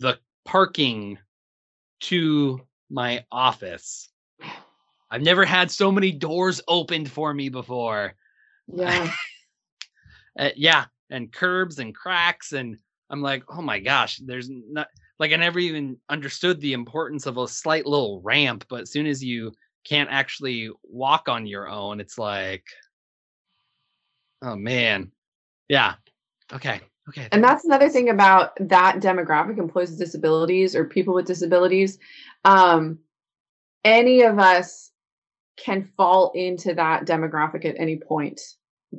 the 0.00 0.18
parking 0.44 1.18
to 2.00 2.60
my 2.90 3.24
office. 3.30 4.10
I've 5.10 5.22
never 5.22 5.44
had 5.44 5.70
so 5.70 5.92
many 5.92 6.10
doors 6.10 6.60
opened 6.66 7.10
for 7.10 7.32
me 7.32 7.48
before. 7.48 8.14
Yeah. 8.66 9.12
uh, 10.38 10.50
yeah, 10.56 10.86
and 11.10 11.32
curbs 11.32 11.78
and 11.78 11.94
cracks 11.94 12.52
and 12.52 12.78
I'm 13.10 13.20
like, 13.20 13.44
"Oh 13.50 13.60
my 13.60 13.78
gosh, 13.78 14.16
there's 14.16 14.48
not 14.50 14.88
like 15.18 15.32
I 15.32 15.36
never 15.36 15.58
even 15.58 15.98
understood 16.08 16.60
the 16.60 16.72
importance 16.72 17.26
of 17.26 17.36
a 17.36 17.46
slight 17.46 17.86
little 17.86 18.22
ramp, 18.22 18.64
but 18.68 18.82
as 18.82 18.90
soon 18.90 19.06
as 19.06 19.22
you 19.22 19.52
can't 19.84 20.10
actually 20.10 20.70
walk 20.82 21.28
on 21.28 21.46
your 21.46 21.68
own, 21.68 22.00
it's 22.00 22.16
like, 22.16 22.64
oh 24.40 24.56
man, 24.56 25.12
yeah, 25.68 25.94
okay, 26.52 26.80
okay. 27.08 27.28
And 27.32 27.42
that's 27.42 27.64
another 27.64 27.88
thing 27.88 28.08
about 28.08 28.52
that 28.68 29.00
demographic, 29.00 29.58
employees 29.58 29.90
with 29.90 29.98
disabilities 29.98 30.74
or 30.76 30.84
people 30.84 31.14
with 31.14 31.26
disabilities. 31.26 31.98
Um, 32.44 32.98
any 33.84 34.22
of 34.22 34.38
us 34.38 34.90
can 35.56 35.90
fall 35.96 36.32
into 36.34 36.74
that 36.74 37.04
demographic 37.04 37.64
at 37.64 37.76
any 37.78 37.96
point, 37.96 38.40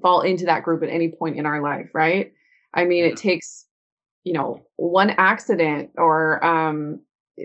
fall 0.02 0.22
into 0.22 0.46
that 0.46 0.64
group 0.64 0.84
at 0.84 0.90
any 0.90 1.10
point 1.10 1.38
in 1.38 1.46
our 1.46 1.62
life, 1.62 1.90
right? 1.94 2.34
I 2.74 2.86
mean, 2.86 3.04
yeah. 3.04 3.12
it 3.12 3.18
takes 3.18 3.66
you 4.24 4.34
know 4.34 4.66
one 4.78 5.12
accident 5.12 5.92
or 5.98 6.44
um 6.46 7.00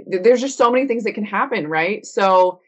there's 0.06 0.40
just 0.40 0.58
so 0.58 0.70
many 0.70 0.86
things 0.86 1.04
that 1.04 1.14
can 1.14 1.24
happen 1.24 1.66
right 1.66 2.06
so 2.06 2.60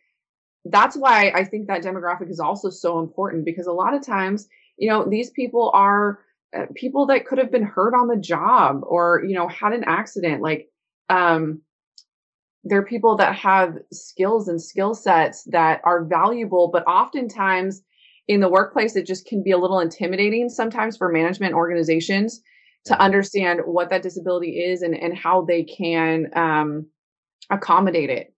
that's 0.67 0.97
why 0.97 1.31
i 1.35 1.45
think 1.45 1.67
that 1.67 1.83
demographic 1.83 2.31
is 2.31 2.41
also 2.41 2.71
so 2.71 2.99
important 2.99 3.45
because 3.45 3.67
a 3.67 3.73
lot 3.73 3.95
of 3.95 4.05
times 4.05 4.49
you 4.77 4.89
know 4.89 5.05
these 5.05 5.31
people 5.31 5.71
are 5.75 6.21
people 6.75 7.07
that 7.07 7.27
could 7.27 7.39
have 7.39 7.53
been 7.53 7.63
hurt 7.63 7.95
on 7.95 8.09
the 8.09 8.17
job 8.17 8.81
or 8.83 9.23
you 9.27 9.35
know 9.35 9.49
had 9.49 9.73
an 9.73 9.85
accident 9.85 10.43
like 10.43 10.69
um 11.09 11.61
they're 12.65 12.85
people 12.85 13.17
that 13.17 13.35
have 13.35 13.79
skills 13.93 14.49
and 14.49 14.61
skill 14.61 14.95
sets 14.95 15.45
that 15.45 15.81
are 15.85 16.05
valuable 16.05 16.69
but 16.73 16.87
oftentimes 16.87 17.83
in 18.29 18.41
the 18.41 18.49
workplace 18.49 18.97
it 18.97 19.07
just 19.07 19.27
can 19.27 19.43
be 19.43 19.53
a 19.53 19.59
little 19.59 19.81
intimidating 19.81 20.49
sometimes 20.49 20.97
for 20.97 21.11
management 21.11 21.55
organizations 21.55 22.43
to 22.85 23.01
understand 23.01 23.61
what 23.65 23.91
that 23.91 24.03
disability 24.03 24.59
is 24.59 24.83
and, 24.83 24.95
and 24.95 25.17
how 25.17 25.43
they 25.43 25.65
can 25.65 26.27
um, 26.35 26.87
accommodate 27.51 28.11
it. 28.11 28.35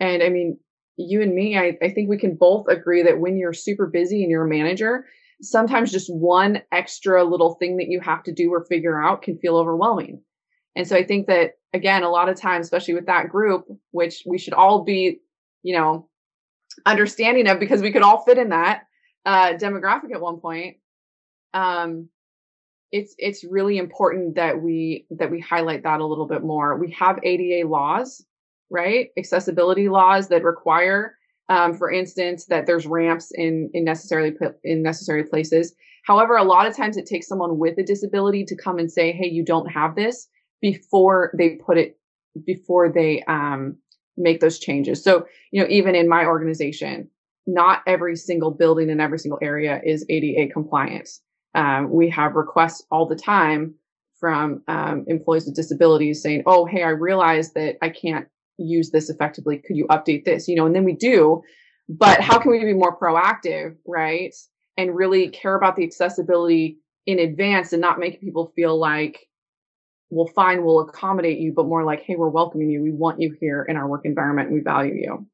And 0.00 0.22
I 0.22 0.28
mean, 0.28 0.58
you 0.96 1.22
and 1.22 1.34
me, 1.34 1.58
I, 1.58 1.76
I 1.82 1.90
think 1.90 2.08
we 2.08 2.18
can 2.18 2.36
both 2.36 2.66
agree 2.68 3.02
that 3.02 3.20
when 3.20 3.36
you're 3.36 3.52
super 3.52 3.86
busy 3.86 4.22
and 4.22 4.30
you're 4.30 4.44
a 4.44 4.48
manager, 4.48 5.06
sometimes 5.42 5.92
just 5.92 6.12
one 6.12 6.62
extra 6.72 7.24
little 7.24 7.54
thing 7.54 7.76
that 7.76 7.88
you 7.88 8.00
have 8.00 8.22
to 8.24 8.32
do 8.32 8.52
or 8.52 8.64
figure 8.64 9.02
out 9.02 9.22
can 9.22 9.38
feel 9.38 9.56
overwhelming. 9.56 10.22
And 10.74 10.86
so 10.86 10.96
I 10.96 11.04
think 11.04 11.26
that 11.26 11.52
again, 11.72 12.02
a 12.02 12.10
lot 12.10 12.28
of 12.28 12.40
times, 12.40 12.66
especially 12.66 12.94
with 12.94 13.06
that 13.06 13.28
group, 13.28 13.66
which 13.90 14.22
we 14.26 14.38
should 14.38 14.54
all 14.54 14.84
be, 14.84 15.20
you 15.62 15.76
know, 15.76 16.08
understanding 16.84 17.48
of 17.48 17.60
because 17.60 17.82
we 17.82 17.92
could 17.92 18.02
all 18.02 18.24
fit 18.24 18.38
in 18.38 18.50
that 18.50 18.82
uh, 19.24 19.54
demographic 19.54 20.12
at 20.12 20.20
one 20.20 20.40
point. 20.40 20.76
Um, 21.54 22.08
it's 22.92 23.14
it's 23.18 23.44
really 23.44 23.78
important 23.78 24.36
that 24.36 24.60
we 24.62 25.06
that 25.10 25.30
we 25.30 25.40
highlight 25.40 25.82
that 25.82 26.00
a 26.00 26.06
little 26.06 26.26
bit 26.26 26.42
more. 26.42 26.78
We 26.78 26.92
have 26.92 27.18
ADA 27.22 27.68
laws, 27.68 28.24
right? 28.70 29.08
Accessibility 29.18 29.88
laws 29.88 30.28
that 30.28 30.44
require, 30.44 31.16
um, 31.48 31.74
for 31.74 31.90
instance, 31.90 32.46
that 32.46 32.66
there's 32.66 32.86
ramps 32.86 33.30
in 33.34 33.70
in 33.72 33.84
necessarily 33.84 34.32
in 34.64 34.82
necessary 34.82 35.24
places. 35.24 35.74
However, 36.04 36.36
a 36.36 36.44
lot 36.44 36.66
of 36.66 36.76
times 36.76 36.96
it 36.96 37.06
takes 37.06 37.26
someone 37.26 37.58
with 37.58 37.78
a 37.78 37.82
disability 37.82 38.44
to 38.44 38.56
come 38.56 38.78
and 38.78 38.90
say, 38.90 39.12
"Hey, 39.12 39.28
you 39.28 39.44
don't 39.44 39.70
have 39.70 39.94
this," 39.94 40.28
before 40.60 41.32
they 41.36 41.56
put 41.56 41.78
it 41.78 41.98
before 42.44 42.90
they 42.92 43.22
um, 43.28 43.76
make 44.16 44.40
those 44.40 44.58
changes. 44.58 45.02
So, 45.02 45.26
you 45.52 45.62
know, 45.62 45.68
even 45.70 45.94
in 45.94 46.08
my 46.08 46.24
organization, 46.24 47.08
not 47.46 47.82
every 47.86 48.16
single 48.16 48.50
building 48.50 48.90
in 48.90 49.00
every 49.00 49.18
single 49.18 49.38
area 49.40 49.80
is 49.84 50.04
ADA 50.08 50.52
compliant. 50.52 51.08
Um, 51.54 51.90
we 51.90 52.10
have 52.10 52.34
requests 52.34 52.84
all 52.90 53.06
the 53.06 53.16
time 53.16 53.74
from 54.18 54.62
um, 54.68 55.04
employees 55.06 55.46
with 55.46 55.54
disabilities 55.54 56.22
saying, 56.22 56.42
"Oh, 56.46 56.64
hey, 56.64 56.82
I 56.82 56.90
realize 56.90 57.52
that 57.52 57.76
I 57.82 57.90
can't 57.90 58.26
use 58.58 58.90
this 58.90 59.10
effectively. 59.10 59.58
Could 59.58 59.76
you 59.76 59.86
update 59.88 60.24
this?" 60.24 60.48
You 60.48 60.56
know, 60.56 60.66
and 60.66 60.74
then 60.74 60.84
we 60.84 60.94
do. 60.94 61.42
But 61.88 62.20
how 62.20 62.38
can 62.38 62.50
we 62.50 62.64
be 62.64 62.72
more 62.72 62.98
proactive, 62.98 63.76
right? 63.86 64.34
And 64.76 64.94
really 64.94 65.28
care 65.28 65.54
about 65.54 65.76
the 65.76 65.84
accessibility 65.84 66.78
in 67.06 67.18
advance 67.20 67.72
and 67.72 67.80
not 67.80 68.00
make 68.00 68.20
people 68.20 68.52
feel 68.56 68.76
like, 68.78 69.28
"Well, 70.10 70.26
fine, 70.34 70.64
we'll 70.64 70.80
accommodate 70.80 71.38
you," 71.38 71.52
but 71.52 71.66
more 71.66 71.84
like, 71.84 72.02
"Hey, 72.02 72.16
we're 72.16 72.28
welcoming 72.28 72.70
you. 72.70 72.82
We 72.82 72.92
want 72.92 73.20
you 73.20 73.36
here 73.40 73.62
in 73.68 73.76
our 73.76 73.88
work 73.88 74.04
environment. 74.04 74.50
We 74.52 74.60
value 74.60 74.94
you." 74.94 75.26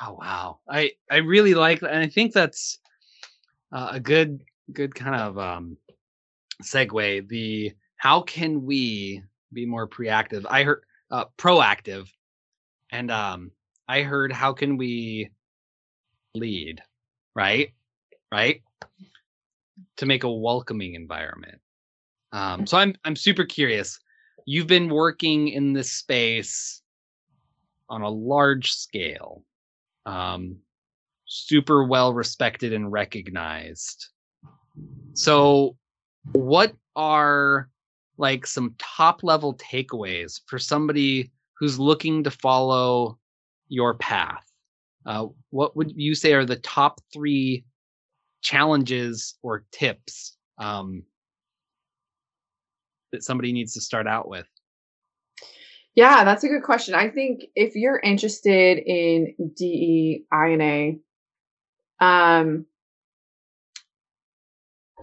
Oh 0.00 0.14
wow, 0.14 0.58
I 0.68 0.92
I 1.10 1.18
really 1.18 1.54
like, 1.54 1.82
and 1.82 1.98
I 1.98 2.08
think 2.08 2.32
that's 2.32 2.78
uh, 3.72 3.90
a 3.92 4.00
good 4.00 4.42
good 4.72 4.94
kind 4.94 5.16
of 5.16 5.38
um 5.38 5.76
segue. 6.62 7.28
The 7.28 7.72
how 7.96 8.22
can 8.22 8.64
we 8.64 9.22
be 9.52 9.66
more 9.66 9.88
proactive? 9.88 10.44
I 10.48 10.64
heard 10.64 10.82
uh, 11.12 11.26
proactive, 11.38 12.08
and 12.90 13.10
um, 13.10 13.52
I 13.86 14.02
heard 14.02 14.32
how 14.32 14.52
can 14.54 14.76
we 14.78 15.30
lead, 16.34 16.82
right, 17.36 17.72
right, 18.32 18.62
to 19.98 20.06
make 20.06 20.24
a 20.24 20.32
welcoming 20.32 20.94
environment. 20.94 21.60
Um, 22.32 22.66
so 22.66 22.78
I'm 22.78 22.94
I'm 23.04 23.14
super 23.14 23.44
curious. 23.44 24.00
You've 24.46 24.66
been 24.66 24.88
working 24.88 25.48
in 25.48 25.74
this 25.74 25.92
space 25.92 26.82
on 27.88 28.00
a 28.00 28.08
large 28.08 28.72
scale, 28.72 29.44
um, 30.06 30.56
super 31.26 31.84
well 31.84 32.14
respected 32.14 32.72
and 32.72 32.90
recognized. 32.90 34.08
So, 35.12 35.76
what 36.32 36.72
are 36.96 37.68
like 38.22 38.46
some 38.46 38.74
top 38.78 39.24
level 39.24 39.54
takeaways 39.56 40.40
for 40.46 40.58
somebody 40.58 41.32
who's 41.58 41.78
looking 41.78 42.22
to 42.22 42.30
follow 42.30 43.18
your 43.68 43.94
path? 43.94 44.44
Uh, 45.04 45.26
what 45.50 45.76
would 45.76 45.92
you 45.96 46.14
say 46.14 46.32
are 46.32 46.46
the 46.46 46.56
top 46.56 47.00
three 47.12 47.64
challenges 48.40 49.34
or 49.42 49.64
tips 49.72 50.36
um, 50.58 51.02
that 53.10 53.24
somebody 53.24 53.52
needs 53.52 53.74
to 53.74 53.80
start 53.80 54.06
out 54.06 54.28
with? 54.28 54.46
Yeah, 55.96 56.22
that's 56.22 56.44
a 56.44 56.48
good 56.48 56.62
question. 56.62 56.94
I 56.94 57.10
think 57.10 57.42
if 57.56 57.74
you're 57.74 57.98
interested 57.98 58.78
in 58.78 59.34
DEI&A, 59.56 60.98
um, 62.00 62.66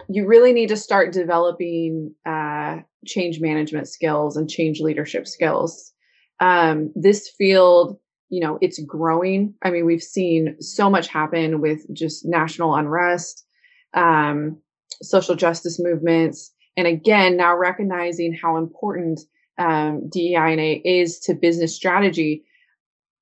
you 0.07 0.25
really 0.25 0.53
need 0.53 0.69
to 0.69 0.77
start 0.77 1.11
developing 1.11 2.15
uh, 2.25 2.77
change 3.05 3.39
management 3.39 3.87
skills 3.87 4.37
and 4.37 4.49
change 4.49 4.79
leadership 4.79 5.27
skills. 5.27 5.93
Um, 6.39 6.91
this 6.95 7.29
field, 7.37 7.97
you 8.29 8.41
know, 8.41 8.57
it's 8.61 8.79
growing. 8.83 9.53
I 9.63 9.71
mean, 9.71 9.85
we've 9.85 10.03
seen 10.03 10.61
so 10.61 10.89
much 10.89 11.07
happen 11.07 11.61
with 11.61 11.81
just 11.93 12.25
national 12.25 12.75
unrest, 12.75 13.45
um, 13.93 14.57
social 15.01 15.35
justice 15.35 15.79
movements, 15.81 16.53
and 16.77 16.87
again, 16.87 17.35
now 17.35 17.57
recognizing 17.57 18.33
how 18.33 18.57
important 18.57 19.19
um, 19.57 20.07
DEI&A 20.09 20.81
is 20.85 21.19
to 21.21 21.33
business 21.33 21.75
strategy. 21.75 22.45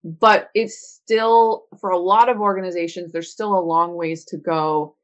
But 0.04 0.50
it's 0.54 0.78
still, 0.78 1.64
for 1.82 1.90
a 1.90 1.98
lot 1.98 2.30
of 2.30 2.40
organizations, 2.40 3.12
there's 3.12 3.32
still 3.32 3.58
a 3.58 3.60
long 3.60 3.96
ways 3.96 4.26
to 4.26 4.38
go 4.38 4.96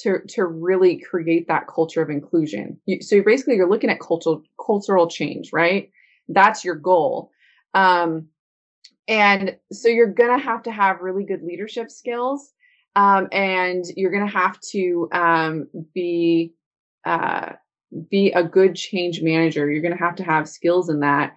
to 0.00 0.20
to 0.28 0.46
really 0.46 0.98
create 0.98 1.48
that 1.48 1.68
culture 1.68 2.02
of 2.02 2.10
inclusion. 2.10 2.80
You, 2.86 3.02
so 3.02 3.16
you're 3.16 3.24
basically 3.24 3.56
you're 3.56 3.68
looking 3.68 3.90
at 3.90 4.00
cultural 4.00 4.42
cultural 4.64 5.08
change, 5.08 5.52
right? 5.52 5.90
That's 6.28 6.64
your 6.64 6.76
goal. 6.76 7.30
Um, 7.74 8.28
and 9.08 9.56
so 9.72 9.88
you're 9.88 10.12
gonna 10.12 10.38
have 10.38 10.62
to 10.64 10.72
have 10.72 11.00
really 11.00 11.24
good 11.24 11.42
leadership 11.42 11.90
skills, 11.90 12.52
um, 12.96 13.28
and 13.32 13.84
you're 13.96 14.12
gonna 14.12 14.30
have 14.30 14.58
to 14.70 15.08
um, 15.12 15.68
be 15.94 16.54
uh, 17.04 17.52
be 18.10 18.32
a 18.32 18.42
good 18.42 18.74
change 18.74 19.20
manager. 19.22 19.70
You're 19.70 19.82
gonna 19.82 19.96
have 19.96 20.16
to 20.16 20.24
have 20.24 20.48
skills 20.48 20.88
in 20.88 21.00
that. 21.00 21.36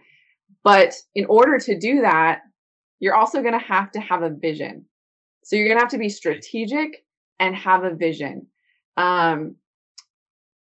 But 0.64 0.96
in 1.14 1.26
order 1.26 1.60
to 1.60 1.78
do 1.78 2.02
that, 2.02 2.42
you're 3.00 3.16
also 3.16 3.44
gonna 3.44 3.60
have 3.60 3.92
to 3.92 4.00
have 4.00 4.24
a 4.24 4.30
vision. 4.30 4.86
So 5.44 5.56
you're 5.56 5.68
gonna 5.68 5.82
have 5.82 5.92
to 5.92 5.98
be 5.98 6.10
strategic 6.10 7.05
and 7.40 7.56
have 7.56 7.84
a 7.84 7.94
vision. 7.94 8.48
Um, 8.98 9.56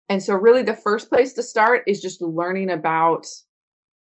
and 0.10 0.22
so, 0.22 0.36
really, 0.36 0.64
the 0.64 0.76
first 0.76 1.10
place 1.10 1.34
to 1.34 1.44
start 1.44 1.84
is 1.88 2.02
just 2.02 2.22
learning 2.22 2.70
about 2.70 3.26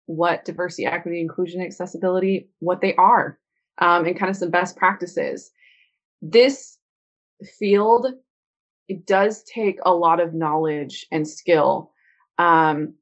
what 0.06 0.44
diversity, 0.44 0.86
equity, 0.86 1.20
inclusion, 1.20 1.62
accessibility, 1.62 2.48
what 2.58 2.80
they 2.80 2.94
are, 2.96 3.38
um, 3.78 4.04
and 4.06 4.18
kind 4.18 4.28
of 4.28 4.36
some 4.36 4.50
best 4.50 4.76
practices. 4.76 5.50
This 6.20 6.78
field 7.58 8.06
it 8.90 9.06
does 9.06 9.44
take 9.44 9.78
a 9.84 9.94
lot 9.94 10.18
of 10.18 10.34
knowledge 10.34 11.06
and 11.12 11.26
skill. 11.26 11.92
Um, 12.38 12.94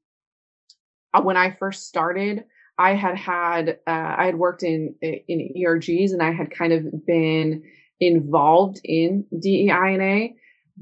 uh, 1.15 1.23
when 1.23 1.35
I 1.35 1.49
first 1.49 1.87
started, 1.87 2.43
I 2.77 2.93
had 2.93 3.17
had 3.17 3.69
uh, 3.87 4.15
I 4.17 4.25
had 4.27 4.35
worked 4.35 4.61
in 4.61 4.93
in 5.01 5.51
ERGs 5.57 6.11
and 6.13 6.21
I 6.21 6.31
had 6.31 6.51
kind 6.51 6.73
of 6.73 7.07
been 7.07 7.63
involved 7.99 8.79
in 8.83 9.25
DEI&A, 9.39 10.35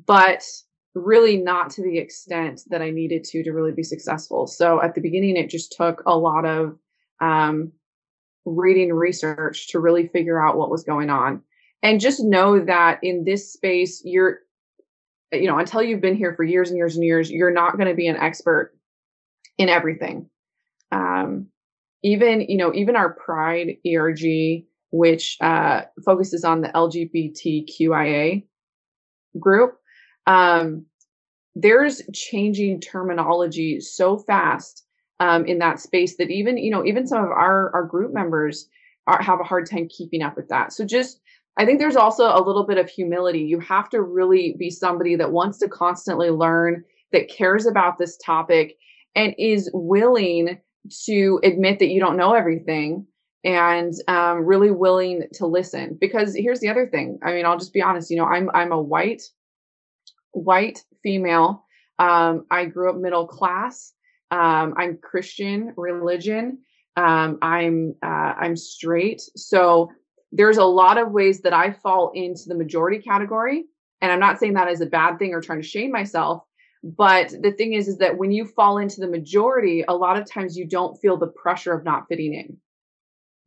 but 0.06 0.44
really 0.94 1.38
not 1.38 1.70
to 1.72 1.84
the 1.84 1.98
extent 1.98 2.62
that 2.70 2.82
I 2.82 2.90
needed 2.90 3.24
to 3.26 3.44
to 3.44 3.52
really 3.52 3.72
be 3.72 3.84
successful. 3.84 4.48
So 4.48 4.82
at 4.82 4.96
the 4.96 5.02
beginning, 5.02 5.38
it 5.38 5.50
just 5.50 5.76
took 5.78 6.02
a 6.06 6.18
lot 6.18 6.46
of 6.46 6.78
um, 7.22 7.72
reading 8.46 8.94
research 8.94 9.70
to 9.70 9.80
really 9.80 10.08
figure 10.08 10.44
out 10.44 10.58
what 10.58 10.72
was 10.72 10.84
going 10.84 11.10
on. 11.10 11.42
And 11.84 12.00
just 12.00 12.24
know 12.24 12.64
that 12.66 13.00
in 13.04 13.24
this 13.24 13.54
space, 13.54 14.02
you're, 14.04 14.40
you 15.32 15.48
know, 15.48 15.60
until 15.60 15.84
you've 15.84 16.02
been 16.02 16.16
here 16.16 16.34
for 16.36 16.44
years 16.44 16.70
and 16.70 16.78
years 16.78 16.96
and 16.96 17.06
years, 17.06 17.30
you're 17.30 17.52
not 17.52 17.78
going 17.78 17.90
to 17.90 17.96
be 17.96 18.08
an 18.08 18.18
expert 18.18 18.74
in 19.58 19.70
everything. 19.70 20.30
Um, 20.92 21.48
even, 22.04 22.42
you 22.42 22.58
know, 22.58 22.74
even 22.74 22.96
our 22.96 23.14
Pride 23.14 23.78
ERG 23.86 24.66
which 24.92 25.38
uh, 25.42 25.82
focuses 26.06 26.44
on 26.44 26.62
the 26.62 26.70
LGBTQIA 26.70 28.46
group. 29.40 29.78
Um, 30.26 30.86
there's 31.56 32.02
changing 32.14 32.82
terminology 32.82 33.80
so 33.80 34.18
fast 34.18 34.86
um, 35.20 35.46
in 35.46 35.60
that 35.60 35.80
space 35.80 36.18
that 36.18 36.30
even 36.30 36.58
you 36.58 36.70
know 36.70 36.86
even 36.86 37.08
some 37.08 37.24
of 37.24 37.32
our 37.32 37.74
our 37.74 37.84
group 37.84 38.14
members 38.14 38.68
are, 39.08 39.22
have 39.22 39.40
a 39.40 39.44
hard 39.44 39.70
time 39.70 39.88
keeping 39.90 40.22
up 40.22 40.36
with 40.36 40.50
that. 40.50 40.74
So 40.74 40.86
just 40.86 41.20
I 41.58 41.66
think 41.66 41.80
there's 41.80 41.96
also 41.96 42.26
a 42.26 42.44
little 42.46 42.66
bit 42.66 42.78
of 42.78 42.90
humility. 42.90 43.40
You 43.40 43.60
have 43.62 43.90
to 43.90 44.02
really 44.02 44.56
be 44.60 44.70
somebody 44.70 45.16
that 45.16 45.32
wants 45.32 45.58
to 45.60 45.68
constantly 45.68 46.30
learn, 46.30 46.84
that 47.12 47.30
cares 47.30 47.66
about 47.66 47.98
this 47.98 48.18
topic, 48.18 48.76
and 49.16 49.34
is 49.40 49.70
willing 49.74 50.60
to 51.06 51.40
admit 51.44 51.80
that 51.80 51.88
you 51.88 52.00
don't 52.00 52.18
know 52.18 52.34
everything 52.34 53.08
and 53.44 53.94
um, 54.08 54.46
really 54.46 54.72
willing 54.72 55.24
to 55.34 55.46
listen. 55.46 55.98
Because 56.00 56.36
here's 56.36 56.60
the 56.60 56.70
other 56.70 56.88
thing. 56.88 57.20
I 57.24 57.34
mean, 57.34 57.46
I'll 57.46 57.60
just 57.60 57.74
be 57.74 57.82
honest. 57.82 58.10
You 58.10 58.18
know, 58.18 58.26
I'm 58.26 58.50
I'm 58.54 58.72
a 58.72 58.82
white 58.82 59.24
white 60.32 60.84
female. 61.04 61.66
Um, 62.00 62.46
I 62.52 62.66
grew 62.66 62.90
up 62.90 62.98
middle 62.98 63.28
class. 63.28 63.94
Um, 64.32 64.74
I'm 64.78 64.98
Christian 64.98 65.74
religion. 65.78 66.60
Um, 66.96 67.38
I'm 67.42 67.96
uh, 68.04 68.34
I'm 68.40 68.56
straight. 68.56 69.22
So 69.36 69.92
there's 70.32 70.58
a 70.58 70.66
lot 70.66 70.98
of 70.98 71.12
ways 71.12 71.42
that 71.42 71.54
I 71.54 71.72
fall 71.72 72.12
into 72.14 72.44
the 72.48 72.56
majority 72.56 73.00
category. 73.00 73.66
And 74.02 74.12
I'm 74.12 74.20
not 74.20 74.40
saying 74.40 74.54
that 74.54 74.68
as 74.68 74.82
a 74.82 74.86
bad 74.86 75.18
thing 75.18 75.34
or 75.34 75.42
trying 75.42 75.62
to 75.62 75.68
shame 75.68 75.92
myself. 75.92 76.44
But 76.84 77.30
the 77.42 77.52
thing 77.52 77.74
is, 77.74 77.88
is 77.88 77.98
that 77.98 78.18
when 78.18 78.32
you 78.32 78.46
fall 78.46 78.78
into 78.78 79.02
the 79.02 79.08
majority, 79.08 79.84
a 79.88 79.96
lot 79.96 80.18
of 80.18 80.30
times 80.30 80.56
you 80.56 80.68
don't 80.68 80.96
feel 80.98 81.18
the 81.18 81.28
pressure 81.28 81.74
of 81.74 81.84
not 81.84 82.08
fitting 82.08 82.34
in. 82.34 82.58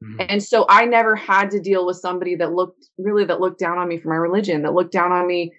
Mm-hmm. 0.02 0.22
And 0.28 0.42
so 0.42 0.66
I 0.68 0.86
never 0.86 1.14
had 1.14 1.50
to 1.50 1.60
deal 1.60 1.84
with 1.84 1.96
somebody 1.96 2.34
that 2.36 2.52
looked 2.52 2.88
really 2.98 3.24
that 3.26 3.40
looked 3.40 3.58
down 3.58 3.78
on 3.78 3.88
me 3.88 3.98
for 3.98 4.08
my 4.08 4.16
religion, 4.16 4.62
that 4.62 4.72
looked 4.72 4.92
down 4.92 5.12
on 5.12 5.26
me 5.26 5.52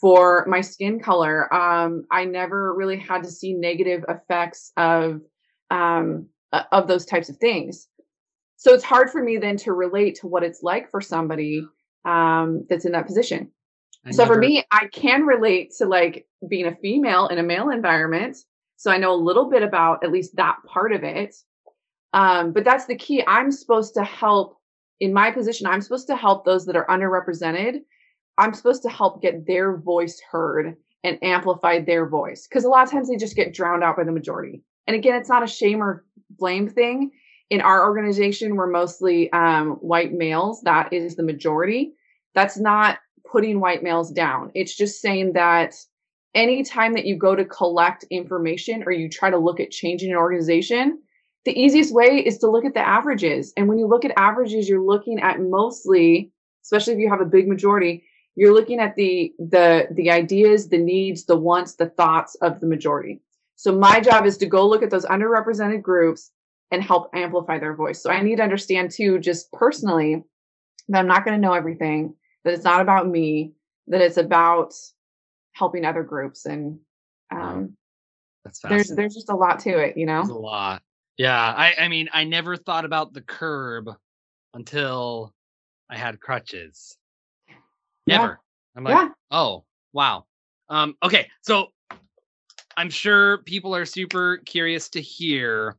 for 0.00 0.46
my 0.48 0.60
skin 0.60 1.00
color. 1.00 1.52
Um, 1.52 2.04
I 2.10 2.24
never 2.24 2.74
really 2.74 2.98
had 2.98 3.24
to 3.24 3.30
see 3.30 3.54
negative 3.54 4.04
effects 4.08 4.72
of 4.76 5.20
um, 5.70 6.28
of 6.72 6.86
those 6.86 7.04
types 7.04 7.28
of 7.28 7.36
things. 7.38 7.88
So 8.56 8.72
it's 8.74 8.84
hard 8.84 9.10
for 9.10 9.22
me 9.22 9.36
then 9.36 9.56
to 9.58 9.72
relate 9.72 10.16
to 10.16 10.26
what 10.26 10.42
it's 10.42 10.62
like 10.62 10.90
for 10.90 11.00
somebody 11.00 11.64
um, 12.04 12.64
that's 12.68 12.84
in 12.84 12.92
that 12.92 13.06
position. 13.06 13.50
I 14.04 14.12
so 14.12 14.22
never... 14.22 14.34
for 14.34 14.40
me, 14.40 14.64
I 14.70 14.86
can 14.92 15.22
relate 15.22 15.72
to 15.78 15.86
like 15.86 16.26
being 16.48 16.66
a 16.66 16.76
female 16.76 17.28
in 17.28 17.38
a 17.38 17.42
male 17.42 17.70
environment. 17.70 18.36
So 18.76 18.90
I 18.90 18.98
know 18.98 19.12
a 19.12 19.16
little 19.16 19.50
bit 19.50 19.62
about 19.62 20.04
at 20.04 20.12
least 20.12 20.36
that 20.36 20.56
part 20.66 20.92
of 20.92 21.02
it. 21.02 21.34
Um, 22.12 22.52
but 22.52 22.64
that's 22.64 22.86
the 22.86 22.96
key. 22.96 23.22
I'm 23.26 23.50
supposed 23.52 23.94
to 23.94 24.04
help 24.04 24.56
in 25.00 25.12
my 25.12 25.30
position. 25.30 25.66
I'm 25.66 25.80
supposed 25.80 26.06
to 26.08 26.16
help 26.16 26.44
those 26.44 26.66
that 26.66 26.76
are 26.76 26.86
underrepresented. 26.86 27.80
I'm 28.38 28.54
supposed 28.54 28.82
to 28.82 28.88
help 28.88 29.22
get 29.22 29.46
their 29.46 29.76
voice 29.76 30.20
heard 30.30 30.76
and 31.04 31.18
amplify 31.22 31.80
their 31.80 32.06
voice 32.06 32.46
because 32.46 32.64
a 32.64 32.68
lot 32.68 32.84
of 32.84 32.90
times 32.90 33.08
they 33.08 33.16
just 33.16 33.36
get 33.36 33.54
drowned 33.54 33.84
out 33.84 33.96
by 33.96 34.04
the 34.04 34.12
majority. 34.12 34.62
And 34.86 34.96
again, 34.96 35.14
it's 35.14 35.28
not 35.28 35.42
a 35.42 35.46
shame 35.46 35.82
or 35.82 36.04
blame 36.30 36.68
thing. 36.68 37.10
In 37.50 37.60
our 37.60 37.84
organization, 37.86 38.56
we're 38.56 38.70
mostly 38.70 39.32
um, 39.32 39.72
white 39.80 40.12
males. 40.12 40.60
That 40.62 40.92
is 40.92 41.16
the 41.16 41.22
majority. 41.22 41.94
That's 42.34 42.58
not 42.58 42.98
putting 43.30 43.60
white 43.60 43.82
males 43.82 44.10
down. 44.10 44.50
It's 44.54 44.76
just 44.76 45.00
saying 45.00 45.32
that 45.34 45.74
anytime 46.34 46.94
that 46.94 47.06
you 47.06 47.16
go 47.16 47.34
to 47.34 47.44
collect 47.44 48.04
information 48.10 48.82
or 48.84 48.92
you 48.92 49.08
try 49.08 49.30
to 49.30 49.38
look 49.38 49.60
at 49.60 49.70
changing 49.70 50.10
an 50.10 50.16
organization, 50.16 51.00
the 51.48 51.58
easiest 51.58 51.94
way 51.94 52.18
is 52.18 52.36
to 52.38 52.50
look 52.50 52.66
at 52.66 52.74
the 52.74 52.86
averages. 52.86 53.54
And 53.56 53.68
when 53.68 53.78
you 53.78 53.86
look 53.86 54.04
at 54.04 54.12
averages, 54.18 54.68
you're 54.68 54.84
looking 54.84 55.18
at 55.18 55.40
mostly, 55.40 56.30
especially 56.62 56.92
if 56.92 56.98
you 56.98 57.08
have 57.08 57.22
a 57.22 57.24
big 57.24 57.48
majority, 57.48 58.04
you're 58.36 58.52
looking 58.52 58.80
at 58.80 58.96
the 58.96 59.32
the 59.38 59.88
the 59.92 60.10
ideas, 60.10 60.68
the 60.68 60.76
needs, 60.76 61.24
the 61.24 61.36
wants, 61.36 61.76
the 61.76 61.88
thoughts 61.88 62.34
of 62.42 62.60
the 62.60 62.66
majority. 62.66 63.22
So 63.56 63.76
my 63.76 63.98
job 63.98 64.26
is 64.26 64.36
to 64.38 64.46
go 64.46 64.68
look 64.68 64.82
at 64.82 64.90
those 64.90 65.06
underrepresented 65.06 65.80
groups 65.80 66.30
and 66.70 66.82
help 66.82 67.08
amplify 67.14 67.58
their 67.58 67.74
voice. 67.74 68.02
So 68.02 68.10
I 68.10 68.22
need 68.22 68.36
to 68.36 68.42
understand 68.42 68.90
too, 68.90 69.18
just 69.18 69.50
personally, 69.50 70.22
that 70.90 70.98
I'm 70.98 71.08
not 71.08 71.24
going 71.24 71.34
to 71.34 71.40
know 71.40 71.54
everything, 71.54 72.14
that 72.44 72.52
it's 72.52 72.62
not 72.62 72.82
about 72.82 73.08
me, 73.08 73.54
that 73.86 74.02
it's 74.02 74.18
about 74.18 74.74
helping 75.54 75.86
other 75.86 76.02
groups. 76.02 76.44
And 76.44 76.78
um, 77.34 77.74
there's 78.68 78.88
there's 78.88 79.14
just 79.14 79.30
a 79.30 79.34
lot 79.34 79.60
to 79.60 79.78
it, 79.78 79.96
you 79.96 80.04
know. 80.04 80.18
There's 80.18 80.28
a 80.28 80.34
lot. 80.34 80.82
Yeah, 81.18 81.36
I 81.36 81.74
I 81.78 81.88
mean, 81.88 82.08
I 82.12 82.24
never 82.24 82.56
thought 82.56 82.84
about 82.84 83.12
the 83.12 83.20
curb 83.20 83.90
until 84.54 85.34
I 85.90 85.96
had 85.96 86.20
crutches. 86.20 86.96
Never. 88.06 88.24
Yeah. 88.24 88.34
I'm 88.76 88.84
like, 88.84 88.94
yeah. 88.94 89.08
oh, 89.32 89.64
wow. 89.92 90.24
Um, 90.68 90.96
okay, 91.02 91.28
so 91.42 91.72
I'm 92.76 92.90
sure 92.90 93.38
people 93.38 93.74
are 93.74 93.84
super 93.84 94.38
curious 94.46 94.88
to 94.90 95.00
hear 95.00 95.76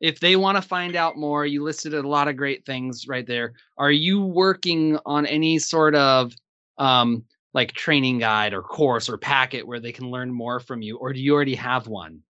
if 0.00 0.20
they 0.20 0.36
want 0.36 0.56
to 0.56 0.62
find 0.62 0.96
out 0.96 1.18
more. 1.18 1.44
You 1.44 1.62
listed 1.62 1.92
a 1.92 2.08
lot 2.08 2.28
of 2.28 2.36
great 2.36 2.64
things 2.64 3.06
right 3.06 3.26
there. 3.26 3.52
Are 3.76 3.90
you 3.90 4.22
working 4.22 4.98
on 5.04 5.26
any 5.26 5.58
sort 5.58 5.94
of 5.94 6.32
um, 6.78 7.24
like 7.52 7.72
training 7.72 8.18
guide 8.18 8.54
or 8.54 8.62
course 8.62 9.10
or 9.10 9.18
packet 9.18 9.66
where 9.66 9.80
they 9.80 9.92
can 9.92 10.10
learn 10.10 10.32
more 10.32 10.60
from 10.60 10.80
you, 10.80 10.96
or 10.96 11.12
do 11.12 11.20
you 11.20 11.34
already 11.34 11.56
have 11.56 11.86
one? 11.88 12.22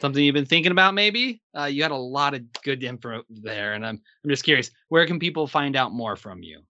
Something 0.00 0.24
you've 0.24 0.34
been 0.34 0.46
thinking 0.46 0.72
about, 0.72 0.94
maybe? 0.94 1.42
Uh, 1.56 1.64
you 1.64 1.82
had 1.82 1.90
a 1.90 1.96
lot 1.96 2.34
of 2.34 2.50
good 2.62 2.82
info 2.82 3.22
there, 3.28 3.74
and 3.74 3.84
I'm 3.84 4.00
I'm 4.24 4.30
just 4.30 4.44
curious, 4.44 4.70
where 4.88 5.06
can 5.06 5.18
people 5.18 5.46
find 5.46 5.76
out 5.76 5.92
more 5.92 6.16
from 6.16 6.42
you? 6.42 6.62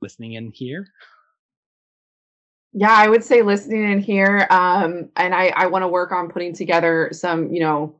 Listening 0.00 0.34
in 0.34 0.52
here. 0.52 0.86
Yeah, 2.72 2.92
I 2.92 3.08
would 3.08 3.24
say 3.24 3.42
listening 3.42 3.90
in 3.90 3.98
here, 3.98 4.46
um, 4.50 5.08
and 5.16 5.34
I 5.34 5.48
I 5.56 5.66
want 5.66 5.82
to 5.82 5.88
work 5.88 6.12
on 6.12 6.28
putting 6.28 6.54
together 6.54 7.08
some, 7.12 7.52
you 7.52 7.58
know, 7.58 7.96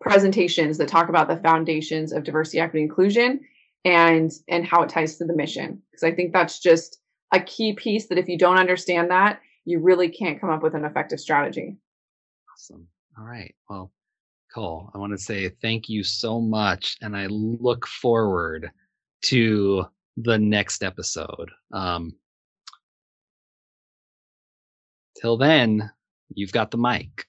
presentations 0.00 0.76
that 0.76 0.88
talk 0.88 1.08
about 1.08 1.28
the 1.28 1.38
foundations 1.38 2.12
of 2.12 2.24
diversity, 2.24 2.60
equity, 2.60 2.82
inclusion, 2.82 3.40
and 3.86 4.32
and 4.48 4.66
how 4.66 4.82
it 4.82 4.90
ties 4.90 5.16
to 5.16 5.24
the 5.24 5.34
mission. 5.34 5.80
Because 5.90 6.04
I 6.04 6.14
think 6.14 6.34
that's 6.34 6.58
just 6.58 6.98
a 7.32 7.40
key 7.40 7.72
piece 7.72 8.08
that 8.08 8.18
if 8.18 8.28
you 8.28 8.36
don't 8.36 8.58
understand 8.58 9.10
that, 9.10 9.40
you 9.64 9.78
really 9.78 10.10
can't 10.10 10.40
come 10.40 10.50
up 10.50 10.62
with 10.62 10.74
an 10.74 10.84
effective 10.84 11.20
strategy. 11.20 11.76
Awesome. 12.52 12.86
All 13.18 13.24
right. 13.24 13.54
Well, 13.70 13.90
Cole, 14.54 14.90
I 14.94 14.98
want 14.98 15.12
to 15.12 15.18
say 15.18 15.48
thank 15.62 15.88
you 15.88 16.04
so 16.04 16.38
much, 16.40 16.96
and 17.00 17.16
I 17.16 17.26
look 17.26 17.86
forward 17.86 18.70
to 19.22 19.86
the 20.18 20.38
next 20.38 20.82
episode. 20.82 21.50
Um, 21.72 22.14
till 25.20 25.38
then, 25.38 25.90
you've 26.34 26.52
got 26.52 26.70
the 26.70 26.76
mic. 26.78 27.26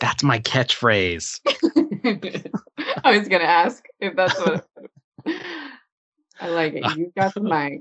That's 0.00 0.22
my 0.22 0.38
catchphrase. 0.40 1.40
I 3.04 3.18
was 3.18 3.28
gonna 3.28 3.44
ask 3.44 3.84
if 4.00 4.14
that's 4.14 4.38
what. 4.38 4.66
I 6.38 6.48
like 6.48 6.74
it. 6.74 6.84
You've 6.96 7.14
got 7.14 7.34
the 7.34 7.40
mic. 7.40 7.80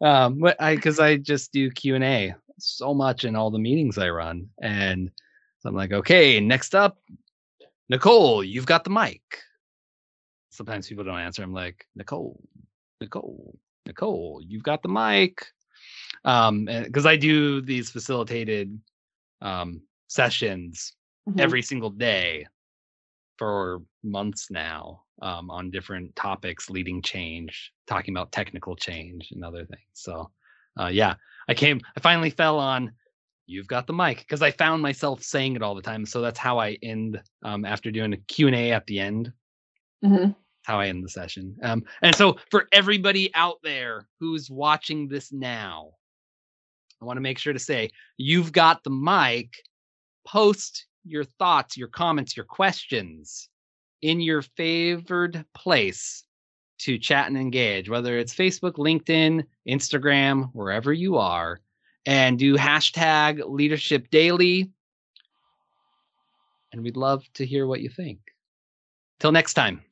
Um, 0.00 0.38
but 0.38 0.60
I 0.60 0.76
because 0.76 1.00
I 1.00 1.16
just 1.16 1.52
do 1.52 1.70
Q 1.70 1.96
and 1.96 2.04
A 2.04 2.34
so 2.58 2.94
much 2.94 3.24
in 3.24 3.36
all 3.36 3.50
the 3.50 3.58
meetings 3.58 3.98
I 3.98 4.10
run, 4.10 4.48
and 4.60 5.10
so 5.60 5.68
I'm 5.68 5.74
like, 5.74 5.92
okay, 5.92 6.40
next 6.40 6.74
up, 6.74 6.98
Nicole, 7.88 8.44
you've 8.44 8.66
got 8.66 8.84
the 8.84 8.90
mic. 8.90 9.22
Sometimes 10.50 10.88
people 10.88 11.04
don't 11.04 11.18
answer. 11.18 11.42
I'm 11.42 11.52
like, 11.52 11.86
Nicole, 11.94 12.40
Nicole, 13.00 13.58
Nicole, 13.86 14.40
you've 14.44 14.62
got 14.62 14.82
the 14.82 14.88
mic. 14.88 15.46
Um, 16.24 16.64
because 16.64 17.06
I 17.06 17.16
do 17.16 17.60
these 17.60 17.90
facilitated 17.90 18.78
um 19.40 19.82
sessions 20.08 20.94
mm-hmm. 21.28 21.38
every 21.38 21.62
single 21.62 21.90
day 21.90 22.46
for 23.36 23.82
months 24.02 24.50
now 24.50 25.02
um, 25.22 25.50
on 25.50 25.70
different 25.70 26.14
topics 26.16 26.70
leading 26.70 27.02
change, 27.02 27.72
talking 27.86 28.14
about 28.14 28.32
technical 28.32 28.74
change 28.74 29.30
and 29.32 29.44
other 29.44 29.64
things. 29.64 29.88
So, 29.92 30.30
uh, 30.78 30.88
yeah, 30.88 31.14
I 31.48 31.54
came, 31.54 31.80
I 31.96 32.00
finally 32.00 32.30
fell 32.30 32.58
on 32.58 32.92
you've 33.48 33.66
got 33.66 33.86
the 33.86 33.92
mic 33.92 34.18
because 34.18 34.42
I 34.42 34.50
found 34.52 34.82
myself 34.82 35.22
saying 35.22 35.56
it 35.56 35.62
all 35.62 35.74
the 35.74 35.82
time. 35.82 36.06
So 36.06 36.20
that's 36.20 36.38
how 36.38 36.60
I 36.60 36.76
end 36.82 37.20
um, 37.42 37.64
after 37.64 37.90
doing 37.90 38.12
a 38.12 38.18
Q&A 38.18 38.72
at 38.72 38.86
the 38.86 39.00
end. 39.00 39.32
Mm-hmm. 40.04 40.32
How 40.64 40.78
I 40.78 40.86
end 40.88 41.02
the 41.02 41.08
session. 41.08 41.56
Um, 41.62 41.82
and 42.02 42.14
so 42.14 42.36
for 42.50 42.68
everybody 42.72 43.34
out 43.34 43.56
there 43.64 44.06
who's 44.20 44.50
watching 44.50 45.08
this 45.08 45.32
now, 45.32 45.92
I 47.00 47.06
want 47.06 47.16
to 47.16 47.22
make 47.22 47.38
sure 47.38 47.54
to 47.54 47.58
say 47.58 47.90
you've 48.18 48.52
got 48.52 48.84
the 48.84 48.90
mic. 48.90 49.54
Post 50.26 50.86
your 51.04 51.24
thoughts, 51.24 51.74
your 51.74 51.88
comments, 51.88 52.36
your 52.36 52.44
questions 52.44 53.48
in 54.02 54.20
your 54.20 54.42
favored 54.42 55.44
place 55.54 56.24
to 56.78 56.98
chat 56.98 57.26
and 57.26 57.36
engage, 57.36 57.88
whether 57.88 58.18
it's 58.18 58.34
Facebook, 58.34 58.74
LinkedIn, 58.74 59.44
Instagram, 59.68 60.50
wherever 60.52 60.92
you 60.92 61.16
are, 61.16 61.60
and 62.06 62.38
do 62.38 62.56
hashtag 62.56 63.42
leadership 63.46 64.10
daily. 64.10 64.70
And 66.72 66.82
we'd 66.82 66.96
love 66.96 67.24
to 67.34 67.46
hear 67.46 67.66
what 67.66 67.80
you 67.80 67.88
think. 67.88 68.20
Till 69.20 69.32
next 69.32 69.54
time, 69.54 69.82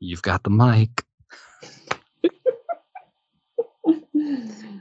you've 0.00 0.22
got 0.22 0.42
the 0.42 0.50
mic. 0.50 1.04